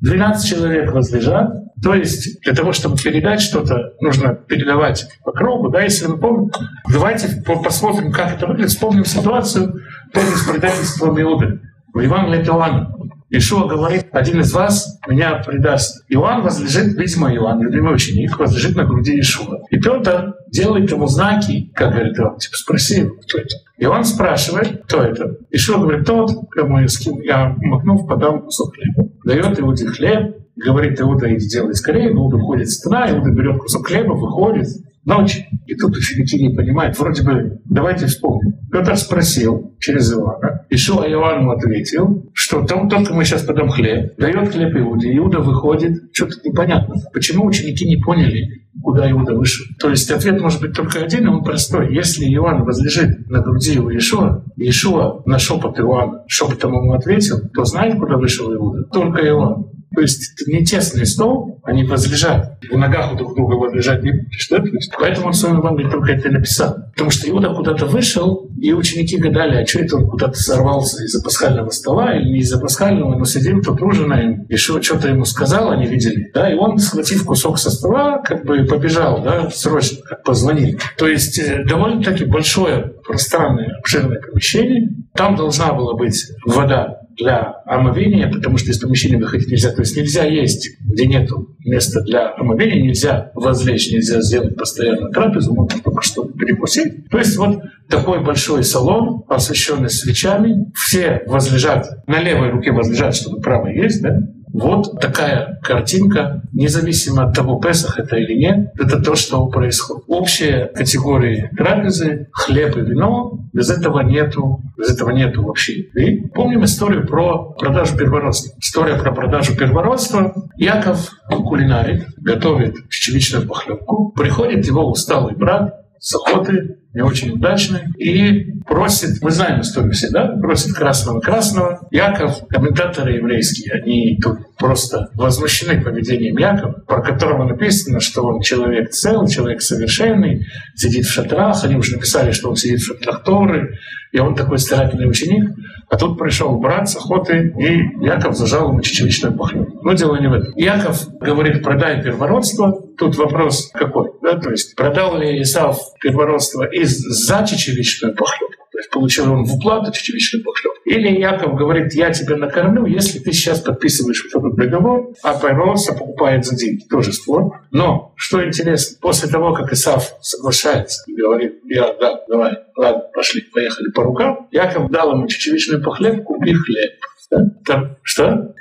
12 0.00 0.50
человек 0.50 0.92
возлежат, 0.92 1.52
то 1.80 1.94
есть 1.94 2.40
для 2.42 2.52
того, 2.52 2.72
чтобы 2.72 2.96
передать 2.96 3.40
что-то, 3.40 3.92
нужно 4.00 4.34
передавать 4.34 5.08
по 5.24 5.30
кругу. 5.30 5.68
Да, 5.68 5.82
если 5.82 6.06
вы 6.06 6.18
помните, 6.18 6.58
давайте 6.90 7.44
посмотрим, 7.62 8.10
как 8.10 8.34
это 8.34 8.48
выглядит, 8.48 8.70
вспомним 8.70 9.04
ситуацию 9.04 9.72
помните 10.12 10.36
с 10.38 10.50
предательством 10.50 11.20
Иуды. 11.20 11.60
В 11.94 12.00
Евангелии 12.00 12.44
Иоанна. 12.44 12.92
Ишуа 13.34 13.66
говорит, 13.66 14.08
один 14.12 14.40
из 14.40 14.52
вас 14.52 15.00
меня 15.08 15.36
предаст. 15.36 16.04
Иоанн 16.10 16.42
возлежит, 16.42 16.94
видимо, 16.98 17.34
Иоанн, 17.34 17.62
любимый 17.62 17.94
ученик, 17.94 18.38
возлежит 18.38 18.76
на 18.76 18.84
груди 18.84 19.18
Ишуа. 19.18 19.60
И 19.70 19.80
Петр 19.80 20.34
делает 20.48 20.90
ему 20.90 21.06
знаки, 21.06 21.70
как 21.74 21.92
говорит 21.92 22.18
он, 22.20 22.36
типа, 22.36 22.54
спроси, 22.56 23.08
кто 23.22 23.38
это. 23.38 23.56
И 23.78 23.86
он 23.86 24.04
спрашивает, 24.04 24.82
кто 24.84 25.02
это. 25.02 25.38
Ишуа 25.50 25.78
говорит, 25.78 26.04
тот, 26.04 26.30
кому 26.50 26.78
я, 26.78 26.88
скину, 26.88 27.22
я 27.22 27.56
макнув, 27.58 28.06
подам 28.06 28.42
кусок 28.42 28.74
хлеба. 28.74 29.08
Дает 29.24 29.58
Иуде 29.58 29.86
хлеб, 29.86 30.36
говорит, 30.54 31.00
Иуда, 31.00 31.34
иди 31.34 31.48
делай 31.48 31.74
скорее, 31.74 32.12
Иуда 32.12 32.36
уходит 32.36 32.68
с 32.68 32.80
стена, 32.80 33.10
Иуда 33.10 33.30
берет 33.30 33.58
кусок 33.60 33.86
хлеба, 33.86 34.12
выходит, 34.12 34.68
ночь. 35.04 35.44
И 35.66 35.74
тут 35.74 35.96
ученики 35.96 36.42
не 36.42 36.54
понимают, 36.54 36.98
вроде 36.98 37.22
бы, 37.22 37.60
давайте 37.64 38.06
вспомним. 38.06 38.54
Петр 38.70 38.96
спросил 38.96 39.74
через 39.78 40.12
Иоанна, 40.12 40.64
Ишуа 40.70 41.06
Иоанну 41.08 41.50
ответил, 41.50 42.30
что 42.32 42.62
там 42.64 42.88
только 42.88 43.12
мы 43.12 43.24
сейчас 43.24 43.42
подам 43.42 43.68
хлеб, 43.68 44.16
дает 44.16 44.48
хлеб 44.48 44.74
Иуде, 44.76 45.14
Иуда 45.16 45.40
выходит, 45.40 45.92
что-то 46.12 46.36
непонятно. 46.44 46.94
Почему 47.12 47.44
ученики 47.44 47.86
не 47.86 47.96
поняли, 47.96 48.62
куда 48.82 49.10
Иуда 49.10 49.34
вышел? 49.34 49.66
То 49.78 49.90
есть 49.90 50.10
ответ 50.10 50.40
может 50.40 50.60
быть 50.60 50.74
только 50.74 51.00
один, 51.00 51.24
и 51.26 51.28
он 51.28 51.44
простой. 51.44 51.94
Если 51.94 52.24
Иоанн 52.34 52.64
возлежит 52.64 53.28
на 53.28 53.40
груди 53.40 53.78
у 53.78 53.90
Иешуа, 53.90 54.44
Иешуа 54.56 55.22
на 55.26 55.38
шепот 55.38 55.78
Иоанна 55.78 56.24
шепотом 56.28 56.72
ему 56.74 56.94
ответил, 56.94 57.40
то 57.54 57.64
знает, 57.64 57.98
куда 57.98 58.16
вышел 58.16 58.52
Иуда? 58.54 58.84
Только 58.84 59.20
Иоанн. 59.26 59.66
То 59.94 60.00
есть 60.00 60.40
это 60.40 60.50
не 60.50 60.64
тесный 60.64 61.06
стол, 61.06 61.60
они 61.64 61.84
возлежат. 61.84 62.58
В 62.70 62.76
ногах 62.76 63.12
у 63.12 63.16
друг 63.16 63.34
друга 63.34 63.54
возлежать 63.54 64.02
не 64.02 64.12
будешь. 64.12 64.48
Да? 64.48 64.62
Поэтому 64.98 65.28
он 65.28 65.32
своем 65.34 65.58
Евангелии 65.58 65.90
только 65.90 66.12
это 66.12 66.30
написал. 66.30 66.76
Потому 66.92 67.10
что 67.10 67.28
Иуда 67.28 67.54
куда-то 67.54 67.86
вышел, 67.86 68.50
и 68.60 68.72
ученики 68.72 69.16
гадали, 69.16 69.62
а 69.62 69.66
что 69.66 69.80
это 69.80 69.96
он 69.96 70.08
куда-то 70.08 70.34
сорвался 70.34 71.02
из-за 71.04 71.22
пасхального 71.22 71.70
стола 71.70 72.14
или 72.14 72.30
не 72.30 72.38
из-за 72.40 72.60
пасхального, 72.60 73.16
но 73.16 73.24
сидим 73.24 73.60
тут 73.62 73.82
ужинаем, 73.82 74.44
и 74.44 74.56
что-то 74.56 75.08
ему 75.08 75.24
сказал, 75.24 75.70
они 75.70 75.86
видели. 75.86 76.30
Да? 76.32 76.50
И 76.50 76.54
он, 76.54 76.78
схватив 76.78 77.24
кусок 77.24 77.58
со 77.58 77.70
стола, 77.70 78.18
как 78.18 78.44
бы 78.44 78.64
побежал, 78.64 79.22
да, 79.22 79.50
срочно, 79.50 79.98
как 80.02 80.22
позвонили. 80.22 80.78
То 80.96 81.06
есть 81.06 81.38
э, 81.38 81.64
довольно-таки 81.64 82.24
большое, 82.24 82.92
пространное, 83.04 83.76
обширное 83.78 84.20
помещение. 84.20 84.90
Там 85.14 85.36
должна 85.36 85.72
была 85.72 85.94
быть 85.94 86.24
вода 86.46 87.01
для 87.22 87.62
омовения, 87.64 88.30
потому 88.30 88.58
что 88.58 88.70
из 88.70 88.78
помещения 88.78 89.18
выходить 89.18 89.48
нельзя. 89.48 89.70
То 89.70 89.80
есть 89.80 89.96
нельзя 89.96 90.24
есть, 90.24 90.76
где 90.80 91.06
нет 91.06 91.30
места 91.64 92.00
для 92.02 92.34
омовения, 92.34 92.82
нельзя 92.82 93.30
возлечь, 93.34 93.90
нельзя 93.90 94.20
сделать 94.20 94.56
постоянно 94.56 95.10
трапезу, 95.10 95.54
можно 95.54 95.80
только 95.80 96.02
что 96.02 96.24
перекусить. 96.24 97.08
То 97.10 97.18
есть 97.18 97.36
вот 97.36 97.62
такой 97.88 98.22
большой 98.22 98.64
салон, 98.64 99.24
освещенный 99.28 99.90
свечами, 99.90 100.72
все 100.74 101.22
возлежат, 101.26 102.06
на 102.06 102.20
левой 102.20 102.50
руке 102.50 102.72
возлежат, 102.72 103.14
чтобы 103.14 103.40
правая 103.40 103.74
есть, 103.74 104.02
да? 104.02 104.18
Вот 104.52 105.00
такая 105.00 105.58
картинка, 105.62 106.42
независимо 106.52 107.24
от 107.24 107.34
того, 107.34 107.58
Песах 107.60 107.98
это 107.98 108.16
или 108.16 108.34
нет, 108.34 108.72
это 108.78 109.00
то, 109.00 109.14
что 109.14 109.46
происходит. 109.46 110.04
Общие 110.08 110.66
категории 110.66 111.50
трапезы, 111.56 112.28
хлеб 112.32 112.76
и 112.76 112.80
вино, 112.80 113.38
без 113.52 113.70
этого 113.70 114.00
нету, 114.00 114.60
без 114.76 114.90
этого 114.90 115.10
нету 115.10 115.42
вообще. 115.42 115.72
И 115.72 116.28
помним 116.28 116.64
историю 116.64 117.06
про 117.06 117.52
продажу 117.52 117.96
первородства. 117.96 118.52
История 118.60 118.96
про 118.96 119.12
продажу 119.12 119.56
первородства. 119.56 120.34
Яков 120.56 121.10
кулинарит, 121.28 122.06
готовит 122.18 122.88
пчеличную 122.88 123.46
похлебку. 123.46 124.12
Приходит 124.12 124.66
его 124.66 124.90
усталый 124.90 125.34
брат 125.34 125.81
с 126.02 126.16
охоты, 126.16 126.78
не 126.94 127.00
очень 127.00 127.30
удачный, 127.30 127.82
и 127.96 128.60
просит, 128.66 129.22
мы 129.22 129.30
знаем 129.30 129.60
историю 129.60 129.92
все, 129.92 130.10
да, 130.10 130.36
просит 130.42 130.74
красного-красного. 130.74 131.86
Яков, 131.92 132.44
комментаторы 132.48 133.12
еврейские, 133.12 133.72
они 133.74 134.18
тут 134.20 134.56
просто 134.58 135.10
возмущены 135.14 135.80
поведением 135.80 136.36
Якова, 136.36 136.72
про 136.88 137.02
которого 137.02 137.48
написано, 137.48 138.00
что 138.00 138.26
он 138.26 138.40
человек 138.40 138.90
цел, 138.90 139.28
человек 139.28 139.62
совершенный, 139.62 140.44
сидит 140.74 141.06
в 141.06 141.12
шатрах, 141.12 141.62
они 141.62 141.76
уже 141.76 141.92
написали, 141.92 142.32
что 142.32 142.50
он 142.50 142.56
сидит 142.56 142.80
в 142.80 142.86
шатрах 142.86 143.22
Торы, 143.22 143.78
и 144.10 144.18
он 144.18 144.34
такой 144.34 144.58
старательный 144.58 145.08
ученик, 145.08 145.50
а 145.88 145.96
тут 145.96 146.18
пришел 146.18 146.58
брат 146.58 146.90
с 146.90 146.96
охоты, 146.96 147.54
и 147.60 148.04
Яков 148.04 148.36
зажал 148.36 148.70
ему 148.70 148.80
чечевичную 148.80 149.36
похлебку. 149.36 149.71
Но 149.84 149.92
дело 149.94 150.16
не 150.16 150.28
в 150.28 150.32
этом. 150.32 150.52
Яков 150.56 151.08
говорит, 151.18 151.62
продай 151.62 152.02
первородство. 152.02 152.82
Тут 152.98 153.16
вопрос 153.16 153.70
какой? 153.72 154.10
Да? 154.22 154.38
То 154.38 154.50
есть 154.50 154.76
продал 154.76 155.18
ли 155.18 155.40
Исав 155.42 155.78
первородство 156.00 156.64
из 156.64 156.98
за 156.98 157.46
чечевичную 157.46 158.14
похлебку? 158.14 158.62
То 158.72 158.78
есть 158.78 158.90
получил 158.90 159.32
он 159.32 159.44
в 159.44 159.54
уплату 159.54 159.92
чечевичную 159.92 160.44
похлебку. 160.44 160.80
Или 160.86 161.20
Яков 161.20 161.54
говорит, 161.54 161.94
я 161.94 162.10
тебя 162.10 162.36
накормлю, 162.36 162.86
если 162.86 163.18
ты 163.18 163.32
сейчас 163.32 163.60
подписываешь 163.60 164.24
вот 164.32 164.44
этот 164.44 164.56
договор, 164.56 165.12
а 165.22 165.38
первородство 165.38 165.94
покупает 165.94 166.44
за 166.44 166.56
деньги. 166.56 166.84
Тоже 166.88 167.12
спор. 167.12 167.60
Но, 167.70 168.12
что 168.16 168.44
интересно, 168.46 168.98
после 169.00 169.28
того, 169.28 169.52
как 169.52 169.72
Исав 169.72 170.14
соглашается 170.20 171.02
и 171.06 171.14
говорит, 171.14 171.60
я, 171.64 171.92
да, 172.00 172.20
давай, 172.28 172.58
ладно, 172.76 173.02
пошли, 173.12 173.42
поехали 173.42 173.90
по 173.90 174.04
рукам, 174.04 174.48
Яков 174.50 174.90
дал 174.90 175.12
ему 175.12 175.26
чечевичную 175.26 175.82
похлебку 175.82 176.42
и 176.42 176.52
хлеб. 176.52 176.92
Да? 177.30 177.46
Там, 177.64 177.96
что? 178.02 178.54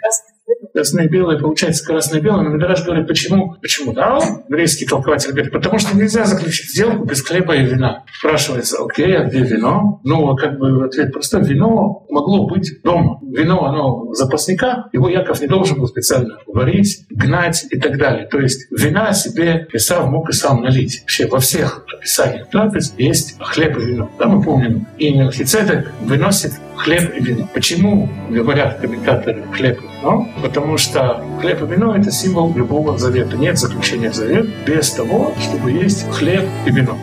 Красное 0.73 1.07
белое 1.07 1.37
получается 1.37 1.85
красное 1.85 2.21
белое, 2.21 2.43
но 2.43 2.49
Медраж 2.49 2.83
говорит, 2.83 3.07
почему? 3.07 3.55
Почему? 3.61 3.93
Да, 3.93 4.19
еврейский 4.49 4.85
толкователь 4.85 5.31
говорит, 5.31 5.51
потому 5.51 5.79
что 5.79 5.95
нельзя 5.97 6.25
заключить 6.25 6.71
сделку 6.71 7.05
без 7.05 7.21
хлеба 7.21 7.55
и 7.55 7.63
вина. 7.63 8.03
Спрашивается, 8.17 8.77
окей, 8.83 9.17
а 9.17 9.25
где 9.25 9.39
вино? 9.39 9.99
Ну, 10.03 10.35
как 10.35 10.57
бы 10.57 10.85
ответ 10.85 11.11
простой. 11.11 11.43
Вино 11.43 12.05
могло 12.09 12.47
быть 12.47 12.81
дома. 12.83 13.19
Вино, 13.21 13.65
оно 13.65 14.09
в 14.09 14.13
запасниках, 14.15 14.89
его 14.93 15.09
Яков 15.09 15.41
не 15.41 15.47
должен 15.47 15.79
был 15.79 15.87
специально 15.87 16.37
варить, 16.47 17.05
гнать 17.09 17.65
и 17.69 17.79
так 17.79 17.97
далее. 17.97 18.27
То 18.27 18.39
есть 18.39 18.71
вина 18.71 19.13
себе 19.13 19.67
Исав 19.73 20.07
мог 20.09 20.29
и 20.29 20.33
сам 20.33 20.61
налить. 20.61 21.01
Вообще 21.01 21.27
во 21.27 21.39
всех 21.39 21.85
описаниях 21.93 22.49
трапез 22.49 22.93
есть 22.97 23.37
хлеб 23.39 23.77
и 23.77 23.85
вино. 23.85 24.09
Да, 24.19 24.27
мы 24.27 24.41
помним, 24.41 24.87
и 24.97 25.13
Мелхицедек 25.13 25.91
выносит 26.01 26.53
хлеб 26.83 27.15
и 27.15 27.21
вино. 27.21 27.47
Почему 27.53 28.09
говорят 28.29 28.79
комментаторы 28.79 29.43
хлеб 29.51 29.79
и 29.81 29.87
вино? 29.87 30.27
Потому 30.41 30.77
что 30.77 31.23
хлеб 31.39 31.61
и 31.61 31.65
вино— 31.65 31.95
это 31.97 32.11
символ 32.11 32.53
любого 32.53 32.97
завета. 32.97 33.37
Нет 33.37 33.57
заключения 33.57 34.11
завета 34.11 34.49
без 34.65 34.91
того, 34.91 35.33
чтобы 35.39 35.71
есть 35.71 36.09
хлеб 36.11 36.45
и 36.65 36.71
вино. 36.71 36.97